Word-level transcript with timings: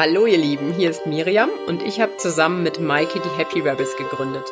Hallo 0.00 0.24
ihr 0.24 0.38
Lieben, 0.38 0.72
hier 0.72 0.88
ist 0.88 1.04
Miriam 1.04 1.50
und 1.66 1.82
ich 1.82 2.00
habe 2.00 2.16
zusammen 2.16 2.62
mit 2.62 2.80
Maike 2.80 3.20
die 3.20 3.38
Happy 3.38 3.60
Rebels 3.60 3.98
gegründet. 3.98 4.46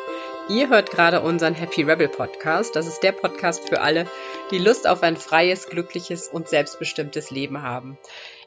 Ihr 0.47 0.69
hört 0.69 0.91
gerade 0.91 1.21
unseren 1.21 1.55
Happy 1.55 1.81
Rebel 1.81 2.07
Podcast. 2.07 2.75
Das 2.75 2.85
ist 2.85 3.01
der 3.01 3.13
Podcast 3.13 3.67
für 3.67 3.81
alle, 3.81 4.05
die 4.51 4.59
Lust 4.59 4.85
auf 4.85 5.01
ein 5.01 5.17
freies, 5.17 5.65
glückliches 5.65 6.27
und 6.27 6.47
selbstbestimmtes 6.47 7.31
Leben 7.31 7.63
haben. 7.63 7.97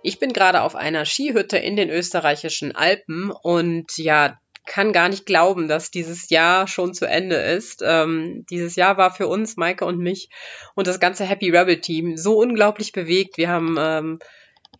Ich 0.04 0.20
bin 0.20 0.32
gerade 0.32 0.60
auf 0.60 0.76
einer 0.76 1.04
Skihütte 1.04 1.58
in 1.58 1.74
den 1.74 1.90
österreichischen 1.90 2.76
Alpen 2.76 3.32
und 3.32 3.98
ja, 3.98 4.38
kann 4.64 4.92
gar 4.92 5.08
nicht 5.08 5.26
glauben, 5.26 5.66
dass 5.66 5.90
dieses 5.90 6.30
Jahr 6.30 6.68
schon 6.68 6.94
zu 6.94 7.06
Ende 7.06 7.34
ist. 7.34 7.82
Ähm, 7.84 8.46
dieses 8.48 8.76
Jahr 8.76 8.96
war 8.96 9.12
für 9.12 9.26
uns, 9.26 9.56
Maike 9.56 9.86
und 9.86 9.98
mich 9.98 10.28
und 10.76 10.86
das 10.86 11.00
ganze 11.00 11.24
Happy 11.24 11.50
Rebel 11.50 11.80
Team 11.80 12.16
so 12.16 12.38
unglaublich 12.38 12.92
bewegt. 12.92 13.38
Wir 13.38 13.48
haben 13.48 13.74
ähm, 13.76 14.18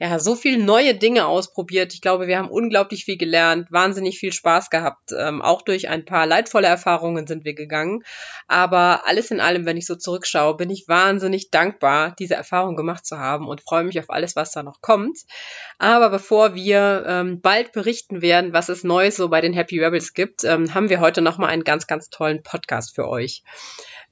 ja, 0.02 0.18
so 0.18 0.34
viel 0.34 0.58
neue 0.58 0.96
Dinge 0.96 1.26
ausprobiert. 1.26 1.94
Ich 1.94 2.00
glaube, 2.00 2.26
wir 2.26 2.36
haben 2.36 2.50
unglaublich 2.50 3.04
viel 3.04 3.16
gelernt, 3.16 3.70
wahnsinnig 3.70 4.18
viel 4.18 4.32
Spaß 4.32 4.68
gehabt. 4.68 5.12
Ähm, 5.16 5.40
auch 5.40 5.62
durch 5.62 5.88
ein 5.88 6.04
paar 6.04 6.26
leidvolle 6.26 6.66
Erfahrungen 6.66 7.28
sind 7.28 7.44
wir 7.44 7.54
gegangen. 7.54 8.02
Aber 8.48 9.06
alles 9.06 9.30
in 9.30 9.38
allem, 9.38 9.64
wenn 9.64 9.76
ich 9.76 9.86
so 9.86 9.94
zurückschaue, 9.94 10.56
bin 10.56 10.70
ich 10.70 10.88
wahnsinnig 10.88 11.52
dankbar, 11.52 12.16
diese 12.18 12.34
Erfahrung 12.34 12.74
gemacht 12.74 13.06
zu 13.06 13.20
haben 13.20 13.46
und 13.46 13.60
freue 13.60 13.84
mich 13.84 13.96
auf 14.00 14.10
alles, 14.10 14.34
was 14.34 14.50
da 14.50 14.64
noch 14.64 14.80
kommt. 14.80 15.18
Aber 15.78 16.10
bevor 16.10 16.56
wir 16.56 17.04
ähm, 17.06 17.40
bald 17.40 17.70
berichten 17.70 18.22
werden, 18.22 18.52
was 18.52 18.70
es 18.70 18.82
Neues 18.82 19.14
so 19.14 19.28
bei 19.28 19.40
den 19.40 19.52
Happy 19.52 19.78
Rebels 19.78 20.14
gibt, 20.14 20.42
ähm, 20.42 20.74
haben 20.74 20.88
wir 20.88 20.98
heute 20.98 21.22
nochmal 21.22 21.50
einen 21.50 21.62
ganz, 21.62 21.86
ganz 21.86 22.10
tollen 22.10 22.42
Podcast 22.42 22.92
für 22.92 23.06
euch. 23.06 23.44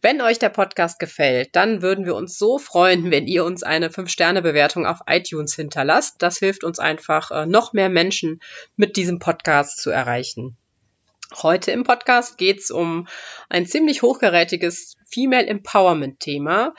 Wenn 0.03 0.23
euch 0.23 0.39
der 0.39 0.49
Podcast 0.49 0.99
gefällt, 0.99 1.55
dann 1.57 1.83
würden 1.83 2.07
wir 2.07 2.15
uns 2.15 2.39
so 2.39 2.59
freuen, 2.59 3.11
wenn 3.11 3.27
ihr 3.27 3.45
uns 3.45 3.63
eine 3.63 3.91
5-Sterne-Bewertung 3.91 4.87
auf 4.87 5.01
iTunes 5.07 5.55
hinterlasst. 5.81 6.17
Das 6.19 6.39
hilft 6.39 6.65
uns 6.65 6.79
einfach, 6.79 7.31
äh, 7.31 7.47
noch 7.47 7.73
mehr 7.73 7.89
Menschen 7.89 8.41
mit 8.77 8.97
diesem 8.97 9.19
Podcast 9.19 9.81
zu 9.81 9.91
erreichen. 9.91 10.57
Heute 11.43 11.71
im 11.71 11.85
Podcast 11.85 12.39
geht 12.39 12.59
es 12.59 12.71
um 12.71 13.07
ein 13.49 13.65
ziemlich 13.65 14.03
hochgerätiges 14.03 14.97
Female 15.07 15.47
Empowerment 15.47 16.19
Thema. 16.21 16.75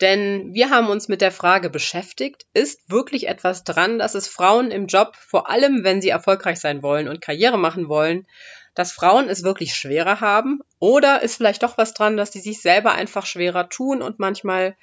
Denn 0.00 0.52
wir 0.52 0.70
haben 0.70 0.88
uns 0.88 1.06
mit 1.06 1.20
der 1.20 1.30
Frage 1.30 1.70
beschäftigt, 1.70 2.44
ist 2.54 2.90
wirklich 2.90 3.28
etwas 3.28 3.62
dran, 3.62 4.00
dass 4.00 4.16
es 4.16 4.26
Frauen 4.26 4.72
im 4.72 4.86
Job, 4.86 5.14
vor 5.16 5.48
allem 5.48 5.84
wenn 5.84 6.02
sie 6.02 6.08
erfolgreich 6.08 6.58
sein 6.58 6.82
wollen 6.82 7.06
und 7.06 7.20
Karriere 7.20 7.58
machen 7.58 7.88
wollen, 7.88 8.26
dass 8.74 8.90
Frauen 8.90 9.28
es 9.28 9.44
wirklich 9.44 9.76
schwerer 9.76 10.20
haben? 10.20 10.60
Oder 10.80 11.22
ist 11.22 11.36
vielleicht 11.36 11.62
doch 11.62 11.78
was 11.78 11.94
dran, 11.94 12.16
dass 12.16 12.32
die 12.32 12.40
sich 12.40 12.60
selber 12.60 12.94
einfach 12.94 13.26
schwerer 13.26 13.68
tun 13.68 14.02
und 14.02 14.18
manchmal 14.18 14.74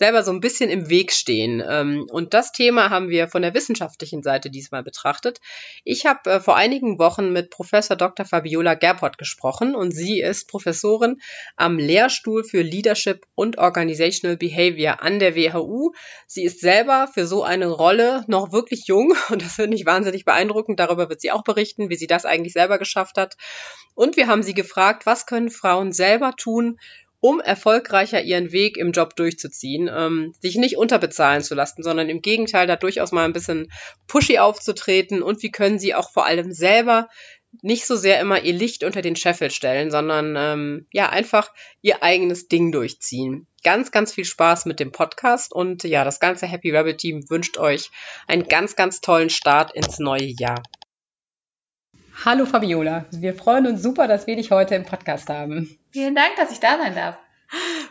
selber 0.00 0.22
so 0.22 0.32
ein 0.32 0.40
bisschen 0.40 0.70
im 0.70 0.88
Weg 0.88 1.12
stehen. 1.12 1.62
Ähm, 1.64 2.06
und 2.10 2.32
das 2.32 2.52
Thema 2.52 2.88
haben 2.88 3.10
wir 3.10 3.28
von 3.28 3.42
der 3.42 3.52
wissenschaftlichen 3.52 4.22
Seite 4.22 4.48
diesmal 4.50 4.82
betrachtet. 4.82 5.40
Ich 5.84 6.06
habe 6.06 6.30
äh, 6.30 6.40
vor 6.40 6.56
einigen 6.56 6.98
Wochen 6.98 7.32
mit 7.32 7.50
Professor 7.50 7.96
Dr. 7.96 8.24
Fabiola 8.24 8.74
Gerpott 8.74 9.18
gesprochen 9.18 9.74
und 9.74 9.92
sie 9.92 10.22
ist 10.22 10.48
Professorin 10.48 11.20
am 11.56 11.76
Lehrstuhl 11.76 12.44
für 12.44 12.62
Leadership 12.62 13.26
und 13.34 13.58
Organizational 13.58 14.38
Behavior 14.38 15.02
an 15.02 15.18
der 15.18 15.36
WHU. 15.36 15.92
Sie 16.26 16.44
ist 16.44 16.60
selber 16.60 17.06
für 17.12 17.26
so 17.26 17.44
eine 17.44 17.68
Rolle 17.68 18.24
noch 18.26 18.52
wirklich 18.52 18.86
jung 18.86 19.14
und 19.28 19.42
das 19.42 19.56
finde 19.56 19.76
ich 19.76 19.84
wahnsinnig 19.84 20.24
beeindruckend. 20.24 20.80
Darüber 20.80 21.10
wird 21.10 21.20
sie 21.20 21.30
auch 21.30 21.44
berichten, 21.44 21.90
wie 21.90 21.96
sie 21.96 22.06
das 22.06 22.24
eigentlich 22.24 22.54
selber 22.54 22.78
geschafft 22.78 23.18
hat. 23.18 23.36
Und 23.94 24.16
wir 24.16 24.28
haben 24.28 24.42
sie 24.42 24.54
gefragt, 24.54 25.04
was 25.04 25.26
können 25.26 25.50
Frauen 25.50 25.92
selber 25.92 26.32
tun, 26.36 26.78
um 27.20 27.40
erfolgreicher 27.40 28.22
ihren 28.22 28.52
Weg 28.52 28.76
im 28.76 28.92
Job 28.92 29.14
durchzuziehen, 29.16 29.90
ähm, 29.94 30.32
sich 30.40 30.56
nicht 30.56 30.76
unterbezahlen 30.76 31.42
zu 31.42 31.54
lassen, 31.54 31.82
sondern 31.82 32.08
im 32.08 32.22
Gegenteil 32.22 32.66
da 32.66 32.76
durchaus 32.76 33.12
mal 33.12 33.24
ein 33.24 33.32
bisschen 33.32 33.70
pushy 34.06 34.38
aufzutreten 34.38 35.22
und 35.22 35.42
wie 35.42 35.50
können 35.50 35.78
sie 35.78 35.94
auch 35.94 36.10
vor 36.10 36.26
allem 36.26 36.52
selber 36.52 37.08
nicht 37.62 37.86
so 37.86 37.96
sehr 37.96 38.20
immer 38.20 38.42
ihr 38.42 38.52
Licht 38.52 38.84
unter 38.84 39.02
den 39.02 39.16
Scheffel 39.16 39.50
stellen, 39.50 39.90
sondern 39.90 40.36
ähm, 40.38 40.86
ja 40.92 41.08
einfach 41.08 41.52
ihr 41.82 42.02
eigenes 42.02 42.48
Ding 42.48 42.70
durchziehen. 42.72 43.46
Ganz, 43.64 43.90
ganz 43.90 44.14
viel 44.14 44.24
Spaß 44.24 44.66
mit 44.66 44.80
dem 44.80 44.92
Podcast 44.92 45.52
und 45.52 45.82
ja, 45.82 46.04
das 46.04 46.20
ganze 46.20 46.46
Happy 46.46 46.70
Rabbit 46.70 46.98
Team 46.98 47.28
wünscht 47.28 47.58
euch 47.58 47.90
einen 48.26 48.46
ganz, 48.46 48.76
ganz 48.76 49.00
tollen 49.00 49.30
Start 49.30 49.74
ins 49.74 49.98
neue 49.98 50.32
Jahr. 50.38 50.62
Hallo 52.22 52.44
Fabiola, 52.44 53.06
wir 53.12 53.32
freuen 53.32 53.66
uns 53.66 53.82
super, 53.82 54.06
dass 54.06 54.26
wir 54.26 54.36
dich 54.36 54.50
heute 54.50 54.74
im 54.74 54.84
Podcast 54.84 55.30
haben. 55.30 55.78
Vielen 55.90 56.14
Dank, 56.14 56.36
dass 56.36 56.52
ich 56.52 56.60
da 56.60 56.76
sein 56.76 56.94
darf. 56.94 57.16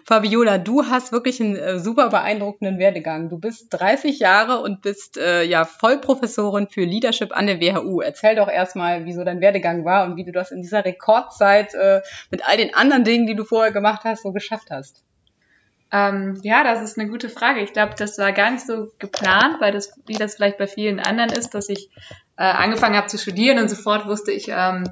Fabiola, 0.06 0.60
du 0.60 0.86
hast 0.86 1.12
wirklich 1.12 1.42
einen 1.42 1.56
äh, 1.56 1.80
super 1.80 2.10
beeindruckenden 2.10 2.78
Werdegang. 2.78 3.30
Du 3.30 3.40
bist 3.40 3.70
30 3.72 4.20
Jahre 4.20 4.62
und 4.62 4.84
bist 4.84 5.18
äh, 5.18 5.42
ja 5.42 5.66
Vollprofessorin 5.66 6.68
für 6.68 6.84
Leadership 6.84 7.36
an 7.36 7.48
der 7.48 7.60
WHU. 7.60 8.02
Erzähl 8.02 8.36
doch 8.36 8.50
erstmal, 8.50 9.06
wieso 9.06 9.24
dein 9.24 9.42
Werdegang 9.42 9.84
war 9.84 10.06
und 10.06 10.16
wie 10.16 10.26
du 10.26 10.32
das 10.32 10.52
in 10.52 10.62
dieser 10.62 10.86
Rekordzeit 10.86 11.74
äh, 11.74 12.02
mit 12.30 12.48
all 12.48 12.58
den 12.58 12.76
anderen 12.76 13.04
Dingen, 13.04 13.26
die 13.26 13.36
du 13.36 13.46
vorher 13.46 13.72
gemacht 13.72 14.02
hast, 14.04 14.22
so 14.22 14.32
geschafft 14.32 14.70
hast. 14.70 15.04
Ähm, 15.92 16.40
ja, 16.44 16.64
das 16.64 16.82
ist 16.82 17.00
eine 17.00 17.10
gute 17.10 17.30
Frage. 17.30 17.62
Ich 17.62 17.74
glaube, 17.74 17.96
das 17.98 18.18
war 18.18 18.32
gar 18.32 18.52
nicht 18.52 18.66
so 18.66 18.92
geplant, 19.00 19.60
weil 19.60 19.72
das, 19.72 19.92
wie 20.06 20.14
das 20.14 20.36
vielleicht 20.36 20.58
bei 20.58 20.68
vielen 20.68 21.00
anderen 21.00 21.32
ist, 21.32 21.56
dass 21.56 21.70
ich 21.70 21.90
äh, 22.38 22.44
angefangen 22.44 22.96
habe 22.96 23.08
zu 23.08 23.18
studieren 23.18 23.58
und 23.60 23.70
sofort 23.70 24.06
wusste 24.06 24.32
ich, 24.32 24.48
ähm, 24.50 24.84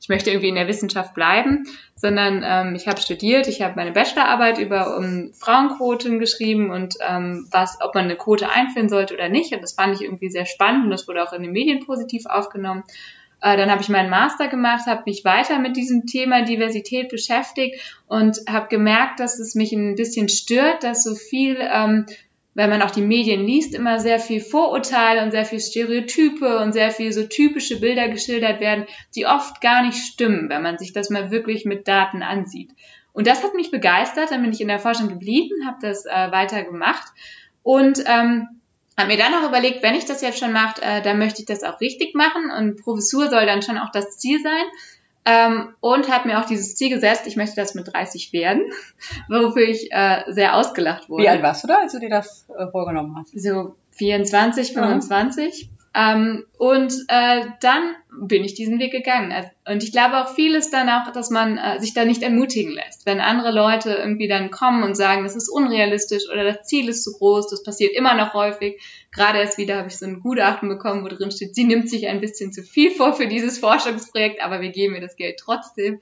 ich 0.00 0.08
möchte 0.08 0.30
irgendwie 0.30 0.50
in 0.50 0.54
der 0.54 0.68
Wissenschaft 0.68 1.14
bleiben, 1.14 1.64
sondern 1.96 2.42
ähm, 2.44 2.74
ich 2.74 2.86
habe 2.86 3.00
studiert, 3.00 3.48
ich 3.48 3.62
habe 3.62 3.74
meine 3.76 3.92
Bachelorarbeit 3.92 4.58
über 4.58 4.98
um 4.98 5.32
Frauenquoten 5.32 6.18
geschrieben 6.18 6.70
und 6.70 6.94
ähm, 7.00 7.48
was, 7.50 7.78
ob 7.80 7.94
man 7.94 8.04
eine 8.04 8.16
Quote 8.16 8.50
einführen 8.50 8.90
sollte 8.90 9.14
oder 9.14 9.30
nicht. 9.30 9.54
Und 9.54 9.62
das 9.62 9.72
fand 9.72 9.94
ich 9.94 10.02
irgendwie 10.02 10.28
sehr 10.28 10.44
spannend 10.44 10.84
und 10.84 10.90
das 10.90 11.08
wurde 11.08 11.22
auch 11.22 11.32
in 11.32 11.42
den 11.42 11.52
Medien 11.52 11.84
positiv 11.84 12.26
aufgenommen. 12.26 12.84
Äh, 13.44 13.58
dann 13.58 13.70
habe 13.70 13.82
ich 13.82 13.90
meinen 13.90 14.08
Master 14.08 14.48
gemacht, 14.48 14.86
habe 14.86 15.02
mich 15.04 15.22
weiter 15.22 15.58
mit 15.58 15.76
diesem 15.76 16.06
Thema 16.06 16.42
Diversität 16.42 17.10
beschäftigt 17.10 17.78
und 18.06 18.38
habe 18.48 18.68
gemerkt, 18.68 19.20
dass 19.20 19.38
es 19.38 19.54
mich 19.54 19.72
ein 19.72 19.96
bisschen 19.96 20.30
stört, 20.30 20.82
dass 20.82 21.04
so 21.04 21.14
viel, 21.14 21.58
ähm, 21.60 22.06
wenn 22.54 22.70
man 22.70 22.80
auch 22.80 22.90
die 22.90 23.02
Medien 23.02 23.44
liest, 23.44 23.74
immer 23.74 24.00
sehr 24.00 24.18
viel 24.18 24.40
Vorurteile 24.40 25.22
und 25.22 25.30
sehr 25.30 25.44
viel 25.44 25.60
Stereotype 25.60 26.60
und 26.60 26.72
sehr 26.72 26.90
viel 26.90 27.12
so 27.12 27.24
typische 27.24 27.80
Bilder 27.80 28.08
geschildert 28.08 28.60
werden, 28.60 28.86
die 29.14 29.26
oft 29.26 29.60
gar 29.60 29.84
nicht 29.84 29.98
stimmen, 29.98 30.48
wenn 30.48 30.62
man 30.62 30.78
sich 30.78 30.94
das 30.94 31.10
mal 31.10 31.30
wirklich 31.30 31.66
mit 31.66 31.86
Daten 31.86 32.22
ansieht. 32.22 32.70
Und 33.12 33.26
das 33.26 33.44
hat 33.44 33.54
mich 33.54 33.70
begeistert, 33.70 34.30
dann 34.30 34.40
bin 34.40 34.52
ich 34.52 34.62
in 34.62 34.68
der 34.68 34.78
Forschung 34.78 35.08
geblieben, 35.08 35.66
habe 35.66 35.76
das 35.82 36.06
äh, 36.06 36.32
weiter 36.32 36.64
gemacht 36.64 37.08
und 37.62 38.02
ähm, 38.06 38.48
habe 38.96 39.08
mir 39.08 39.18
dann 39.18 39.34
auch 39.34 39.48
überlegt, 39.48 39.82
wenn 39.82 39.94
ich 39.94 40.04
das 40.04 40.22
jetzt 40.22 40.38
schon 40.38 40.52
mache, 40.52 40.80
äh, 40.82 41.02
dann 41.02 41.18
möchte 41.18 41.40
ich 41.40 41.46
das 41.46 41.62
auch 41.62 41.80
richtig 41.80 42.14
machen 42.14 42.50
und 42.50 42.82
Professur 42.82 43.28
soll 43.28 43.46
dann 43.46 43.62
schon 43.62 43.78
auch 43.78 43.90
das 43.90 44.18
Ziel 44.18 44.40
sein. 44.42 44.64
Ähm, 45.26 45.74
und 45.80 46.10
habe 46.10 46.28
mir 46.28 46.38
auch 46.38 46.44
dieses 46.44 46.76
Ziel 46.76 46.90
gesetzt, 46.90 47.26
ich 47.26 47.36
möchte 47.36 47.56
das 47.56 47.74
mit 47.74 47.90
30 47.90 48.34
werden, 48.34 48.70
wofür 49.28 49.62
ich 49.62 49.90
äh, 49.90 50.22
sehr 50.28 50.54
ausgelacht 50.54 51.08
wurde. 51.08 51.22
Wie 51.22 51.28
alt 51.28 51.42
warst 51.42 51.64
du 51.64 51.68
da, 51.68 51.78
als 51.78 51.92
du 51.92 51.98
dir 51.98 52.10
das 52.10 52.46
äh, 52.56 52.66
vorgenommen 52.66 53.16
hast? 53.16 53.30
So 53.40 53.74
24, 53.92 54.74
25. 54.74 55.70
Ähm, 55.96 56.44
und 56.58 56.92
äh, 57.06 57.42
dann 57.60 57.94
bin 58.20 58.42
ich 58.42 58.54
diesen 58.54 58.80
Weg 58.80 58.90
gegangen. 58.90 59.30
Also, 59.30 59.48
und 59.66 59.82
ich 59.84 59.92
glaube 59.92 60.16
auch 60.18 60.34
vieles 60.34 60.70
dann 60.70 60.88
auch, 60.88 61.12
dass 61.12 61.30
man 61.30 61.56
äh, 61.56 61.78
sich 61.78 61.94
da 61.94 62.04
nicht 62.04 62.22
ermutigen 62.22 62.72
lässt. 62.72 63.06
Wenn 63.06 63.20
andere 63.20 63.52
Leute 63.52 63.94
irgendwie 63.94 64.26
dann 64.26 64.50
kommen 64.50 64.82
und 64.82 64.96
sagen, 64.96 65.22
das 65.22 65.36
ist 65.36 65.48
unrealistisch 65.48 66.24
oder 66.32 66.42
das 66.42 66.66
Ziel 66.66 66.88
ist 66.88 67.04
zu 67.04 67.12
groß, 67.12 67.48
das 67.48 67.62
passiert 67.62 67.94
immer 67.94 68.14
noch 68.14 68.34
häufig. 68.34 68.80
Gerade 69.12 69.38
erst 69.38 69.56
wieder 69.56 69.76
habe 69.76 69.88
ich 69.88 69.96
so 69.96 70.06
ein 70.06 70.20
Gutachten 70.20 70.68
bekommen, 70.68 71.04
wo 71.04 71.08
drin 71.08 71.30
steht, 71.30 71.54
sie 71.54 71.64
nimmt 71.64 71.88
sich 71.88 72.08
ein 72.08 72.20
bisschen 72.20 72.52
zu 72.52 72.62
viel 72.64 72.90
vor 72.90 73.12
für 73.14 73.28
dieses 73.28 73.58
Forschungsprojekt, 73.58 74.42
aber 74.42 74.60
wir 74.60 74.70
geben 74.70 74.96
ihr 74.96 75.00
das 75.00 75.16
Geld 75.16 75.38
trotzdem. 75.38 76.00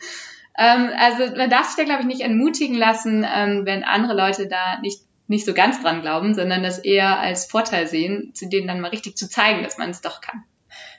Ähm, 0.57 0.91
also 0.99 1.37
man 1.37 1.51
darf 1.51 1.67
sich 1.67 1.77
da, 1.77 1.85
glaube 1.85 2.01
ich, 2.01 2.07
nicht 2.07 2.23
entmutigen 2.23 2.77
lassen, 2.77 3.27
ähm, 3.31 3.67
wenn 3.67 3.85
andere 3.85 4.15
Leute 4.15 4.49
da 4.49 4.81
nicht 4.81 5.01
nicht 5.29 5.47
so 5.47 5.55
ganz 5.55 5.81
dran 5.83 6.03
glauben, 6.03 6.35
sondern 6.35 6.63
das 6.63 6.79
eher 6.79 7.19
als 7.19 7.47
Vorteil 7.47 7.87
sehen, 7.87 8.33
zu 8.35 8.49
denen 8.49 8.67
dann 8.67 8.81
mal 8.81 8.89
richtig 8.89 9.17
zu 9.17 9.29
zeigen, 9.29 9.63
dass 9.63 9.79
man 9.79 9.91
es 9.91 10.01
doch 10.01 10.21
kann. 10.21 10.45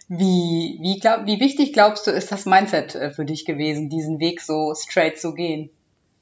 Wie, 0.08 0.78
wie, 0.82 1.00
glaub, 1.00 1.26
wie 1.26 1.40
wichtig 1.40 1.74
glaubst 1.74 2.08
du, 2.08 2.12
ist 2.12 2.32
das 2.32 2.46
Mindset 2.46 2.96
äh, 2.96 3.12
für 3.12 3.26
dich 3.26 3.46
gewesen, 3.46 3.90
diesen 3.90 4.20
Weg 4.20 4.42
so 4.42 4.74
straight 4.76 5.20
zu 5.20 5.34
gehen? 5.34 5.70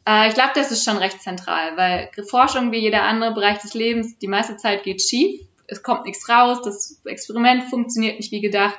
Äh, 0.07 0.27
ich 0.27 0.33
glaube, 0.33 0.51
das 0.55 0.71
ist 0.71 0.83
schon 0.83 0.97
recht 0.97 1.21
zentral, 1.21 1.77
weil 1.77 2.09
Forschung 2.29 2.71
wie 2.71 2.79
jeder 2.79 3.03
andere 3.03 3.33
Bereich 3.33 3.59
des 3.59 3.73
Lebens, 3.73 4.17
die 4.19 4.27
meiste 4.27 4.57
Zeit 4.57 4.83
geht 4.83 5.01
schief, 5.01 5.41
es 5.67 5.83
kommt 5.83 6.05
nichts 6.05 6.27
raus, 6.29 6.61
das 6.63 7.01
Experiment 7.05 7.63
funktioniert 7.63 8.17
nicht 8.17 8.31
wie 8.31 8.41
gedacht 8.41 8.77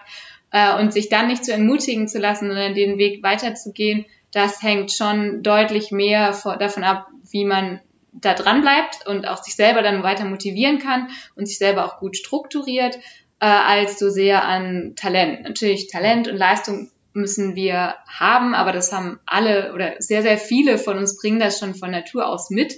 äh, 0.51 0.79
und 0.79 0.93
sich 0.93 1.09
dann 1.09 1.29
nicht 1.29 1.45
zu 1.45 1.53
entmutigen 1.53 2.07
zu 2.07 2.19
lassen, 2.19 2.49
sondern 2.49 2.75
den 2.75 2.99
Weg 2.99 3.23
weiterzugehen, 3.23 4.05
das 4.31 4.63
hängt 4.63 4.93
schon 4.93 5.43
deutlich 5.43 5.91
mehr 5.91 6.33
davon 6.59 6.85
ab, 6.85 7.09
wie 7.31 7.45
man 7.45 7.81
da 8.13 8.35
dran 8.35 8.61
bleibt 8.61 9.07
und 9.07 9.27
auch 9.27 9.43
sich 9.43 9.57
selber 9.57 9.83
dann 9.83 10.03
weiter 10.03 10.25
motivieren 10.25 10.79
kann 10.79 11.09
und 11.35 11.47
sich 11.47 11.59
selber 11.59 11.85
auch 11.85 11.99
gut 11.99 12.17
strukturiert, 12.17 12.97
äh, 13.41 13.47
als 13.47 13.99
so 13.99 14.11
sehr 14.11 14.45
an 14.45 14.95
Talent. 14.97 15.43
Natürlich 15.43 15.89
Talent 15.89 16.29
und 16.29 16.37
Leistung 16.37 16.91
müssen 17.15 17.57
wir 17.57 17.97
haben, 18.07 18.55
aber 18.55 18.73
das 18.73 18.93
haben 18.93 19.19
alle 19.27 19.75
oder 19.75 19.95
sehr, 19.99 20.23
sehr 20.23 20.39
viele 20.39 20.79
von 20.79 20.97
uns 20.99 21.19
bringen 21.19 21.41
das 21.41 21.59
schon 21.59 21.75
von 21.75 21.91
Natur 21.91 22.27
aus 22.27 22.51
mit. 22.51 22.75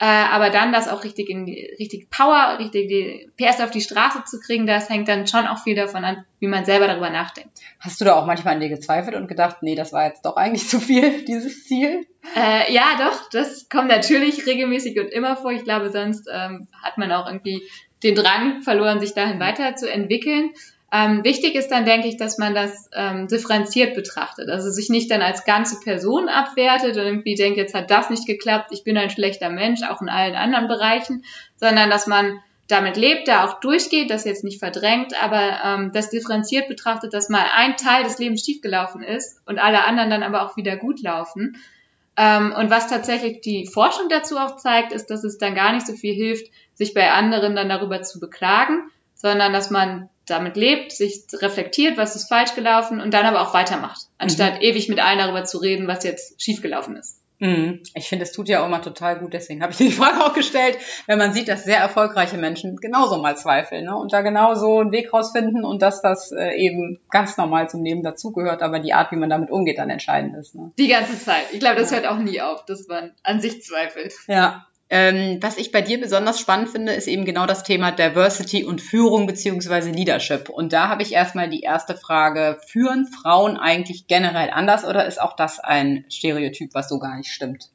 Äh, 0.00 0.06
aber 0.06 0.50
dann 0.50 0.72
das 0.72 0.88
auch 0.88 1.04
richtig 1.04 1.30
in 1.30 1.46
die, 1.46 1.72
richtig 1.78 2.10
Power, 2.10 2.58
richtig 2.58 2.88
die 2.88 3.30
PS 3.36 3.60
auf 3.60 3.70
die 3.70 3.80
Straße 3.80 4.24
zu 4.24 4.40
kriegen, 4.40 4.66
das 4.66 4.88
hängt 4.88 5.06
dann 5.06 5.28
schon 5.28 5.46
auch 5.46 5.62
viel 5.62 5.76
davon 5.76 6.04
an, 6.04 6.24
wie 6.40 6.48
man 6.48 6.64
selber 6.64 6.88
darüber 6.88 7.10
nachdenkt. 7.10 7.50
Hast 7.78 8.00
du 8.00 8.04
da 8.04 8.16
auch 8.16 8.26
manchmal 8.26 8.54
an 8.54 8.60
dir 8.60 8.68
gezweifelt 8.68 9.14
und 9.14 9.28
gedacht, 9.28 9.58
nee, 9.62 9.76
das 9.76 9.92
war 9.92 10.06
jetzt 10.06 10.24
doch 10.24 10.36
eigentlich 10.36 10.68
zu 10.68 10.80
viel, 10.80 11.24
dieses 11.24 11.64
Ziel? 11.66 12.06
Äh, 12.34 12.72
ja, 12.72 12.96
doch, 12.98 13.30
das 13.30 13.68
kommt 13.68 13.88
natürlich 13.88 14.46
regelmäßig 14.46 14.98
und 14.98 15.12
immer 15.12 15.36
vor. 15.36 15.52
Ich 15.52 15.62
glaube, 15.62 15.90
sonst 15.90 16.28
ähm, 16.32 16.66
hat 16.82 16.98
man 16.98 17.12
auch 17.12 17.26
irgendwie 17.26 17.62
den 18.02 18.16
Drang 18.16 18.62
verloren, 18.62 18.98
sich 18.98 19.14
dahin 19.14 19.38
weiterzuentwickeln. 19.38 20.50
Ähm, 20.96 21.24
wichtig 21.24 21.56
ist 21.56 21.72
dann, 21.72 21.84
denke 21.84 22.06
ich, 22.06 22.18
dass 22.18 22.38
man 22.38 22.54
das 22.54 22.88
ähm, 22.94 23.26
differenziert 23.26 23.96
betrachtet. 23.96 24.48
Also 24.48 24.70
sich 24.70 24.90
nicht 24.90 25.10
dann 25.10 25.22
als 25.22 25.44
ganze 25.44 25.80
Person 25.80 26.28
abwertet 26.28 26.96
und 26.96 27.02
irgendwie 27.02 27.34
denkt, 27.34 27.56
jetzt 27.58 27.74
hat 27.74 27.90
das 27.90 28.10
nicht 28.10 28.26
geklappt, 28.26 28.68
ich 28.70 28.84
bin 28.84 28.96
ein 28.96 29.10
schlechter 29.10 29.50
Mensch, 29.50 29.82
auch 29.82 30.00
in 30.00 30.08
allen 30.08 30.36
anderen 30.36 30.68
Bereichen, 30.68 31.24
sondern 31.56 31.90
dass 31.90 32.06
man 32.06 32.38
damit 32.68 32.96
lebt, 32.96 33.26
da 33.26 33.44
auch 33.44 33.58
durchgeht, 33.58 34.08
das 34.08 34.24
jetzt 34.24 34.44
nicht 34.44 34.60
verdrängt, 34.60 35.20
aber 35.20 35.58
ähm, 35.64 35.90
das 35.92 36.10
differenziert 36.10 36.68
betrachtet, 36.68 37.12
dass 37.12 37.28
mal 37.28 37.44
ein 37.56 37.76
Teil 37.76 38.04
des 38.04 38.18
Lebens 38.18 38.44
schiefgelaufen 38.44 39.02
ist 39.02 39.40
und 39.46 39.58
alle 39.58 39.82
anderen 39.82 40.10
dann 40.10 40.22
aber 40.22 40.42
auch 40.42 40.56
wieder 40.56 40.76
gut 40.76 41.02
laufen. 41.02 41.56
Ähm, 42.16 42.54
und 42.56 42.70
was 42.70 42.88
tatsächlich 42.88 43.40
die 43.40 43.66
Forschung 43.66 44.08
dazu 44.10 44.36
auch 44.38 44.58
zeigt, 44.58 44.92
ist, 44.92 45.10
dass 45.10 45.24
es 45.24 45.38
dann 45.38 45.56
gar 45.56 45.72
nicht 45.72 45.88
so 45.88 45.94
viel 45.94 46.14
hilft, 46.14 46.46
sich 46.74 46.94
bei 46.94 47.10
anderen 47.10 47.56
dann 47.56 47.68
darüber 47.68 48.00
zu 48.02 48.20
beklagen, 48.20 48.90
sondern 49.14 49.52
dass 49.52 49.72
man 49.72 50.08
damit 50.26 50.56
lebt, 50.56 50.92
sich 50.92 51.24
reflektiert, 51.34 51.96
was 51.96 52.16
ist 52.16 52.28
falsch 52.28 52.54
gelaufen 52.54 53.00
und 53.00 53.12
dann 53.12 53.26
aber 53.26 53.42
auch 53.42 53.54
weitermacht, 53.54 54.06
anstatt 54.18 54.56
mhm. 54.56 54.62
ewig 54.62 54.88
mit 54.88 55.00
allen 55.00 55.18
darüber 55.18 55.44
zu 55.44 55.58
reden, 55.58 55.86
was 55.86 56.04
jetzt 56.04 56.40
schiefgelaufen 56.42 56.96
ist. 56.96 57.20
Mhm. 57.40 57.82
Ich 57.94 58.08
finde, 58.08 58.22
es 58.22 58.32
tut 58.32 58.48
ja 58.48 58.64
auch 58.64 58.68
mal 58.68 58.78
total 58.78 59.18
gut, 59.18 59.32
deswegen 59.32 59.62
habe 59.62 59.72
ich 59.72 59.78
die 59.78 59.90
Frage 59.90 60.24
auch 60.24 60.34
gestellt, 60.34 60.78
wenn 61.06 61.18
man 61.18 61.32
sieht, 61.32 61.48
dass 61.48 61.64
sehr 61.64 61.78
erfolgreiche 61.78 62.38
Menschen 62.38 62.76
genauso 62.76 63.18
mal 63.18 63.36
zweifeln 63.36 63.84
ne? 63.84 63.96
und 63.96 64.12
da 64.12 64.22
genauso 64.22 64.78
einen 64.78 64.92
Weg 64.92 65.12
rausfinden 65.12 65.64
und 65.64 65.82
dass 65.82 66.00
das 66.00 66.32
äh, 66.32 66.54
eben 66.56 67.00
ganz 67.10 67.36
normal 67.36 67.68
zum 67.68 67.84
Leben 67.84 68.02
dazugehört, 68.02 68.62
aber 68.62 68.78
die 68.78 68.92
Art, 68.92 69.10
wie 69.12 69.16
man 69.16 69.30
damit 69.30 69.50
umgeht, 69.50 69.78
dann 69.78 69.90
entscheidend 69.90 70.36
ist. 70.36 70.54
Ne? 70.54 70.72
Die 70.78 70.88
ganze 70.88 71.18
Zeit. 71.18 71.44
Ich 71.52 71.60
glaube, 71.60 71.76
das 71.76 71.90
ja. 71.90 71.98
hört 71.98 72.06
auch 72.06 72.18
nie 72.18 72.40
auf, 72.40 72.64
dass 72.64 72.86
man 72.88 73.12
an 73.22 73.40
sich 73.40 73.62
zweifelt. 73.62 74.14
Ja, 74.26 74.66
ähm, 74.96 75.38
was 75.40 75.56
ich 75.56 75.72
bei 75.72 75.82
dir 75.82 76.00
besonders 76.00 76.38
spannend 76.38 76.68
finde, 76.68 76.92
ist 76.92 77.08
eben 77.08 77.24
genau 77.24 77.46
das 77.46 77.64
Thema 77.64 77.90
Diversity 77.90 78.62
und 78.62 78.80
Führung 78.80 79.26
beziehungsweise 79.26 79.90
Leadership. 79.90 80.48
Und 80.48 80.72
da 80.72 80.88
habe 80.88 81.02
ich 81.02 81.12
erstmal 81.12 81.50
die 81.50 81.62
erste 81.62 81.96
Frage, 81.96 82.60
führen 82.68 83.08
Frauen 83.08 83.56
eigentlich 83.56 84.06
generell 84.06 84.50
anders 84.50 84.84
oder 84.84 85.04
ist 85.04 85.20
auch 85.20 85.34
das 85.34 85.58
ein 85.58 86.04
Stereotyp, 86.08 86.74
was 86.74 86.88
so 86.88 87.00
gar 87.00 87.16
nicht 87.16 87.32
stimmt? 87.32 87.70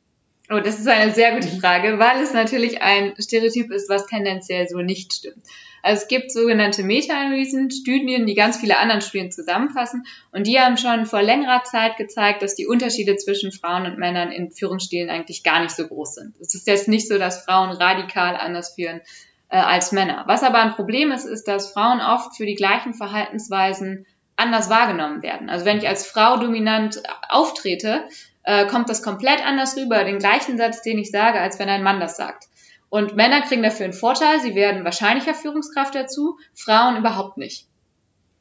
Oh, 0.52 0.60
das 0.60 0.80
ist 0.80 0.88
eine 0.88 1.12
sehr 1.12 1.36
gute 1.36 1.48
Frage, 1.60 2.00
weil 2.00 2.24
es 2.24 2.34
natürlich 2.34 2.82
ein 2.82 3.14
Stereotyp 3.20 3.72
ist, 3.72 3.88
was 3.88 4.08
tendenziell 4.08 4.68
so 4.68 4.80
nicht 4.80 5.14
stimmt. 5.14 5.46
Also 5.84 6.02
es 6.02 6.08
gibt 6.08 6.32
sogenannte 6.32 6.84
Meta-Analysen, 6.84 7.70
Studien, 7.70 8.26
die 8.26 8.34
ganz 8.34 8.58
viele 8.58 8.80
anderen 8.80 9.02
Studien 9.02 9.32
zusammenfassen 9.32 10.06
und 10.32 10.48
die 10.48 10.60
haben 10.60 10.78
schon 10.78 11.06
vor 11.06 11.22
längerer 11.22 11.64
Zeit 11.64 11.98
gezeigt, 11.98 12.42
dass 12.42 12.56
die 12.56 12.66
Unterschiede 12.66 13.16
zwischen 13.16 13.52
Frauen 13.52 13.86
und 13.86 14.00
Männern 14.00 14.32
in 14.32 14.52
Führungsstilen 14.52 15.10
eigentlich 15.10 15.44
gar 15.44 15.62
nicht 15.62 15.76
so 15.76 15.88
groß 15.88 16.16
sind. 16.16 16.36
Es 16.42 16.56
ist 16.56 16.68
jetzt 16.68 16.88
nicht 16.88 17.08
so, 17.08 17.20
dass 17.20 17.46
Frauen 17.46 17.70
radikal 17.70 18.36
anders 18.36 18.74
führen 18.74 19.02
äh, 19.50 19.58
als 19.58 19.92
Männer. 19.92 20.24
Was 20.26 20.44
aber 20.44 20.60
ein 20.60 20.74
Problem 20.74 21.12
ist, 21.12 21.26
ist, 21.26 21.48
dass 21.48 21.72
Frauen 21.72 22.02
oft 22.02 22.36
für 22.36 22.48
die 22.48 22.56
gleichen 22.56 22.94
Verhaltensweisen 22.96 24.06
anders 24.36 24.70
wahrgenommen 24.70 25.22
werden. 25.22 25.50
Also 25.50 25.66
wenn 25.66 25.78
ich 25.78 25.88
als 25.88 26.08
Frau 26.08 26.38
dominant 26.38 27.02
auftrete, 27.28 28.06
äh, 28.50 28.66
kommt 28.66 28.90
das 28.90 29.04
komplett 29.04 29.46
anders 29.46 29.78
rüber, 29.78 30.04
den 30.04 30.18
gleichen 30.18 30.58
Satz, 30.58 30.82
den 30.82 30.98
ich 30.98 31.12
sage, 31.12 31.40
als 31.40 31.60
wenn 31.60 31.70
ein 31.70 31.84
Mann 31.84 32.00
das 32.00 32.18
sagt. 32.18 32.46
Und 32.90 33.16
Männer 33.16 33.42
kriegen 33.42 33.62
dafür 33.62 33.84
einen 33.84 33.94
Vorteil, 33.94 34.40
sie 34.40 34.56
werden 34.56 34.84
wahrscheinlicher 34.84 35.36
Führungskraft 35.36 35.94
dazu, 35.94 36.40
Frauen 36.56 36.98
überhaupt 36.98 37.38
nicht. 37.38 37.68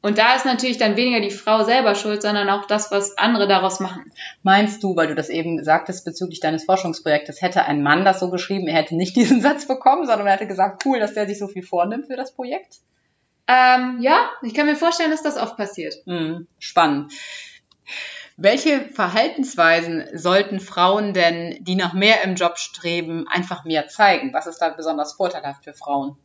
Und 0.01 0.17
da 0.17 0.33
ist 0.33 0.45
natürlich 0.45 0.79
dann 0.79 0.95
weniger 0.95 1.19
die 1.19 1.29
Frau 1.29 1.63
selber 1.63 1.93
schuld, 1.93 2.23
sondern 2.23 2.49
auch 2.49 2.65
das, 2.65 2.89
was 2.89 3.19
andere 3.19 3.47
daraus 3.47 3.79
machen. 3.79 4.11
Meinst 4.41 4.81
du, 4.81 4.95
weil 4.95 5.07
du 5.07 5.13
das 5.13 5.29
eben 5.29 5.63
sagtest 5.63 6.05
bezüglich 6.05 6.39
deines 6.39 6.63
Forschungsprojektes, 6.63 7.43
hätte 7.43 7.65
ein 7.65 7.83
Mann 7.83 8.03
das 8.03 8.19
so 8.19 8.31
geschrieben, 8.31 8.67
er 8.67 8.77
hätte 8.77 8.95
nicht 8.95 9.15
diesen 9.15 9.41
Satz 9.41 9.67
bekommen, 9.67 10.07
sondern 10.07 10.25
er 10.25 10.33
hätte 10.33 10.47
gesagt, 10.47 10.83
cool, 10.85 10.99
dass 10.99 11.13
der 11.13 11.27
sich 11.27 11.37
so 11.37 11.47
viel 11.47 11.63
vornimmt 11.63 12.07
für 12.07 12.15
das 12.15 12.33
Projekt? 12.33 12.77
Ähm, 13.47 13.97
ja, 14.01 14.31
ich 14.41 14.55
kann 14.55 14.65
mir 14.65 14.75
vorstellen, 14.75 15.11
dass 15.11 15.21
das 15.21 15.37
oft 15.37 15.55
passiert. 15.55 15.95
Mhm, 16.05 16.47
spannend. 16.57 17.11
Welche 18.41 18.85
Verhaltensweisen 18.85 20.05
sollten 20.13 20.61
Frauen 20.61 21.13
denn, 21.13 21.57
die 21.59 21.75
nach 21.75 21.91
mehr 21.91 22.23
im 22.23 22.35
Job 22.35 22.57
streben, 22.57 23.27
einfach 23.27 23.65
mehr 23.65 23.89
zeigen? 23.89 24.31
Was 24.31 24.47
ist 24.47 24.59
da 24.59 24.69
besonders 24.69 25.11
vorteilhaft 25.11 25.65
für 25.65 25.73
Frauen? 25.73 26.15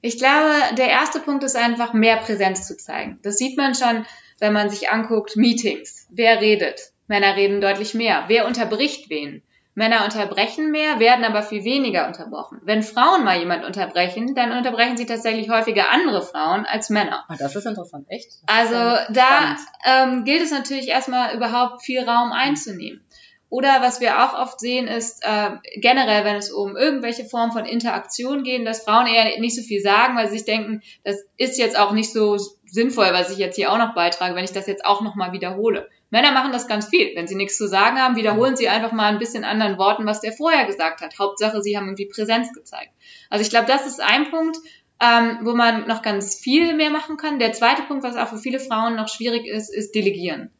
Ich 0.00 0.16
glaube, 0.16 0.74
der 0.78 0.88
erste 0.88 1.20
Punkt 1.20 1.44
ist 1.44 1.54
einfach 1.54 1.92
mehr 1.92 2.16
Präsenz 2.16 2.66
zu 2.66 2.74
zeigen. 2.78 3.18
Das 3.22 3.36
sieht 3.36 3.58
man 3.58 3.74
schon, 3.74 4.06
wenn 4.38 4.54
man 4.54 4.70
sich 4.70 4.88
anguckt, 4.88 5.36
Meetings. 5.36 6.06
Wer 6.08 6.40
redet? 6.40 6.92
Männer 7.06 7.36
reden 7.36 7.60
deutlich 7.60 7.92
mehr. 7.92 8.24
Wer 8.28 8.46
unterbricht 8.46 9.10
wen? 9.10 9.42
Männer 9.74 10.04
unterbrechen 10.04 10.70
mehr, 10.70 10.98
werden 11.00 11.24
aber 11.24 11.42
viel 11.42 11.64
weniger 11.64 12.06
unterbrochen. 12.06 12.60
Wenn 12.62 12.82
Frauen 12.82 13.24
mal 13.24 13.38
jemand 13.38 13.64
unterbrechen, 13.64 14.34
dann 14.34 14.52
unterbrechen 14.52 14.98
sie 14.98 15.06
tatsächlich 15.06 15.48
häufiger 15.48 15.90
andere 15.90 16.20
Frauen 16.20 16.66
als 16.66 16.90
Männer. 16.90 17.24
Ah, 17.28 17.36
das 17.38 17.56
ist 17.56 17.64
interessant, 17.64 18.06
echt? 18.10 18.28
Also 18.46 18.74
da 18.74 19.56
ähm, 19.84 20.24
gilt 20.24 20.42
es 20.42 20.50
natürlich 20.50 20.88
erstmal 20.88 21.34
überhaupt 21.34 21.82
viel 21.82 22.00
Raum 22.06 22.32
einzunehmen. 22.32 23.02
Oder 23.52 23.82
was 23.82 24.00
wir 24.00 24.24
auch 24.24 24.32
oft 24.32 24.60
sehen, 24.60 24.88
ist 24.88 25.22
äh, 25.22 25.50
generell, 25.76 26.24
wenn 26.24 26.36
es 26.36 26.50
um 26.50 26.74
irgendwelche 26.74 27.26
Formen 27.26 27.52
von 27.52 27.66
Interaktion 27.66 28.44
geht, 28.44 28.66
dass 28.66 28.82
Frauen 28.82 29.06
eher 29.06 29.38
nicht 29.40 29.54
so 29.54 29.60
viel 29.60 29.82
sagen, 29.82 30.16
weil 30.16 30.28
sie 30.28 30.38
sich 30.38 30.46
denken, 30.46 30.80
das 31.04 31.22
ist 31.36 31.58
jetzt 31.58 31.78
auch 31.78 31.92
nicht 31.92 32.10
so 32.10 32.38
sinnvoll, 32.64 33.08
was 33.12 33.30
ich 33.30 33.36
jetzt 33.36 33.56
hier 33.56 33.70
auch 33.70 33.76
noch 33.76 33.94
beitrage, 33.94 34.34
wenn 34.34 34.44
ich 34.46 34.52
das 34.52 34.68
jetzt 34.68 34.86
auch 34.86 35.02
nochmal 35.02 35.32
wiederhole. 35.32 35.86
Männer 36.08 36.32
machen 36.32 36.50
das 36.50 36.66
ganz 36.66 36.88
viel. 36.88 37.14
Wenn 37.14 37.26
sie 37.26 37.34
nichts 37.34 37.58
zu 37.58 37.68
sagen 37.68 37.98
haben, 37.98 38.16
wiederholen 38.16 38.56
sie 38.56 38.70
einfach 38.70 38.92
mal 38.92 39.12
ein 39.12 39.18
bisschen 39.18 39.44
anderen 39.44 39.76
Worten, 39.76 40.06
was 40.06 40.22
der 40.22 40.32
vorher 40.32 40.64
gesagt 40.64 41.02
hat. 41.02 41.18
Hauptsache, 41.18 41.60
sie 41.60 41.76
haben 41.76 41.88
irgendwie 41.88 42.06
Präsenz 42.06 42.54
gezeigt. 42.54 42.92
Also 43.28 43.44
ich 43.44 43.50
glaube, 43.50 43.66
das 43.66 43.86
ist 43.86 44.00
ein 44.00 44.30
Punkt, 44.30 44.56
ähm, 44.98 45.40
wo 45.42 45.52
man 45.52 45.86
noch 45.86 46.00
ganz 46.00 46.36
viel 46.36 46.74
mehr 46.74 46.88
machen 46.88 47.18
kann. 47.18 47.38
Der 47.38 47.52
zweite 47.52 47.82
Punkt, 47.82 48.02
was 48.02 48.16
auch 48.16 48.28
für 48.28 48.38
viele 48.38 48.60
Frauen 48.60 48.96
noch 48.96 49.08
schwierig 49.08 49.46
ist, 49.46 49.68
ist 49.68 49.94
Delegieren. 49.94 50.50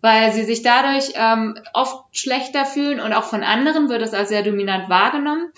Weil 0.00 0.32
sie 0.32 0.44
sich 0.44 0.62
dadurch 0.62 1.12
ähm, 1.14 1.58
oft 1.72 2.04
schlechter 2.16 2.64
fühlen 2.64 3.00
und 3.00 3.12
auch 3.12 3.24
von 3.24 3.42
anderen 3.42 3.88
wird 3.88 4.02
es 4.02 4.14
als 4.14 4.28
sehr 4.28 4.42
dominant 4.42 4.88
wahrgenommen. 4.88 5.52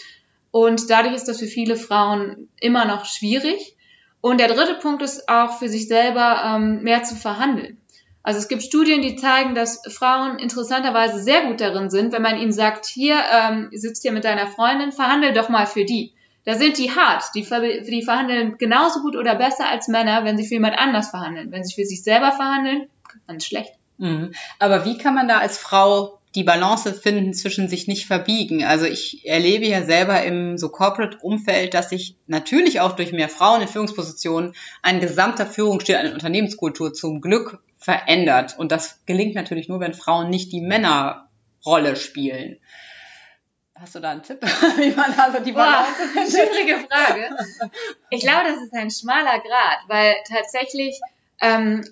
Und 0.50 0.90
dadurch 0.90 1.14
ist 1.14 1.28
das 1.28 1.38
für 1.38 1.46
viele 1.46 1.76
Frauen 1.76 2.48
immer 2.60 2.84
noch 2.84 3.04
schwierig. 3.04 3.74
Und 4.20 4.40
der 4.40 4.48
dritte 4.48 4.74
Punkt 4.74 5.02
ist 5.02 5.28
auch 5.28 5.58
für 5.58 5.68
sich 5.68 5.88
selber 5.88 6.42
ähm, 6.44 6.82
mehr 6.82 7.04
zu 7.04 7.14
verhandeln. 7.14 7.78
Also 8.22 8.40
es 8.40 8.48
gibt 8.48 8.62
Studien, 8.62 9.00
die 9.00 9.16
zeigen, 9.16 9.54
dass 9.54 9.80
Frauen 9.88 10.38
interessanterweise 10.38 11.22
sehr 11.22 11.46
gut 11.46 11.60
darin 11.60 11.88
sind, 11.88 12.12
wenn 12.12 12.22
man 12.22 12.38
ihnen 12.38 12.52
sagt, 12.52 12.84
hier 12.84 13.18
ähm, 13.32 13.70
sitzt 13.72 14.02
hier 14.02 14.12
mit 14.12 14.24
deiner 14.24 14.46
Freundin, 14.46 14.92
verhandel 14.92 15.32
doch 15.32 15.48
mal 15.48 15.66
für 15.66 15.84
die. 15.84 16.12
Da 16.44 16.54
sind 16.54 16.78
die 16.78 16.90
hart. 16.90 17.24
Die, 17.34 17.42
die 17.42 18.02
verhandeln 18.02 18.58
genauso 18.58 19.00
gut 19.00 19.16
oder 19.16 19.34
besser 19.34 19.68
als 19.68 19.88
Männer, 19.88 20.24
wenn 20.24 20.36
sie 20.36 20.46
für 20.46 20.54
jemand 20.54 20.78
anders 20.78 21.10
verhandeln. 21.10 21.52
Wenn 21.52 21.64
sie 21.64 21.74
für 21.74 21.86
sich 21.86 22.02
selber 22.02 22.32
verhandeln, 22.32 22.88
dann 23.26 23.40
schlecht. 23.40 23.77
Mhm. 23.98 24.32
Aber 24.58 24.84
wie 24.84 24.98
kann 24.98 25.14
man 25.14 25.28
da 25.28 25.38
als 25.38 25.58
Frau 25.58 26.18
die 26.34 26.44
Balance 26.44 26.92
finden 26.92 27.32
zwischen 27.32 27.68
sich 27.68 27.88
nicht 27.88 28.06
verbiegen. 28.06 28.62
Also 28.64 28.84
ich 28.84 29.26
erlebe 29.26 29.66
ja 29.66 29.82
selber 29.84 30.22
im 30.22 30.58
so 30.58 30.68
Corporate-Umfeld, 30.68 31.74
dass 31.74 31.90
sich 31.90 32.16
natürlich 32.26 32.80
auch 32.80 32.92
durch 32.92 33.12
mehr 33.12 33.28
Frauen 33.28 33.62
in 33.62 33.68
Führungspositionen 33.68 34.54
ein 34.82 35.00
gesamter 35.00 35.46
Führungsstil, 35.46 35.96
eine 35.96 36.12
Unternehmenskultur 36.12 36.92
zum 36.92 37.20
Glück 37.20 37.60
verändert. 37.78 38.58
Und 38.58 38.72
das 38.72 39.00
gelingt 39.06 39.34
natürlich 39.34 39.68
nur, 39.68 39.80
wenn 39.80 39.94
Frauen 39.94 40.28
nicht 40.28 40.52
die 40.52 40.60
Männerrolle 40.60 41.96
spielen. 41.96 42.58
Hast 43.74 43.94
du 43.94 44.00
da 44.00 44.10
einen 44.10 44.22
Tipp, 44.22 44.42
wie 44.76 44.90
man 44.90 45.12
also 45.14 45.42
die 45.42 45.52
Balance 45.52 45.90
Boah, 46.14 46.26
Schwierige 46.26 46.86
Frage. 46.88 47.30
Ich 48.10 48.20
glaube, 48.20 48.44
das 48.48 48.62
ist 48.62 48.74
ein 48.74 48.90
schmaler 48.90 49.38
Grad, 49.38 49.78
weil 49.86 50.14
tatsächlich 50.28 51.00
ähm, 51.40 51.84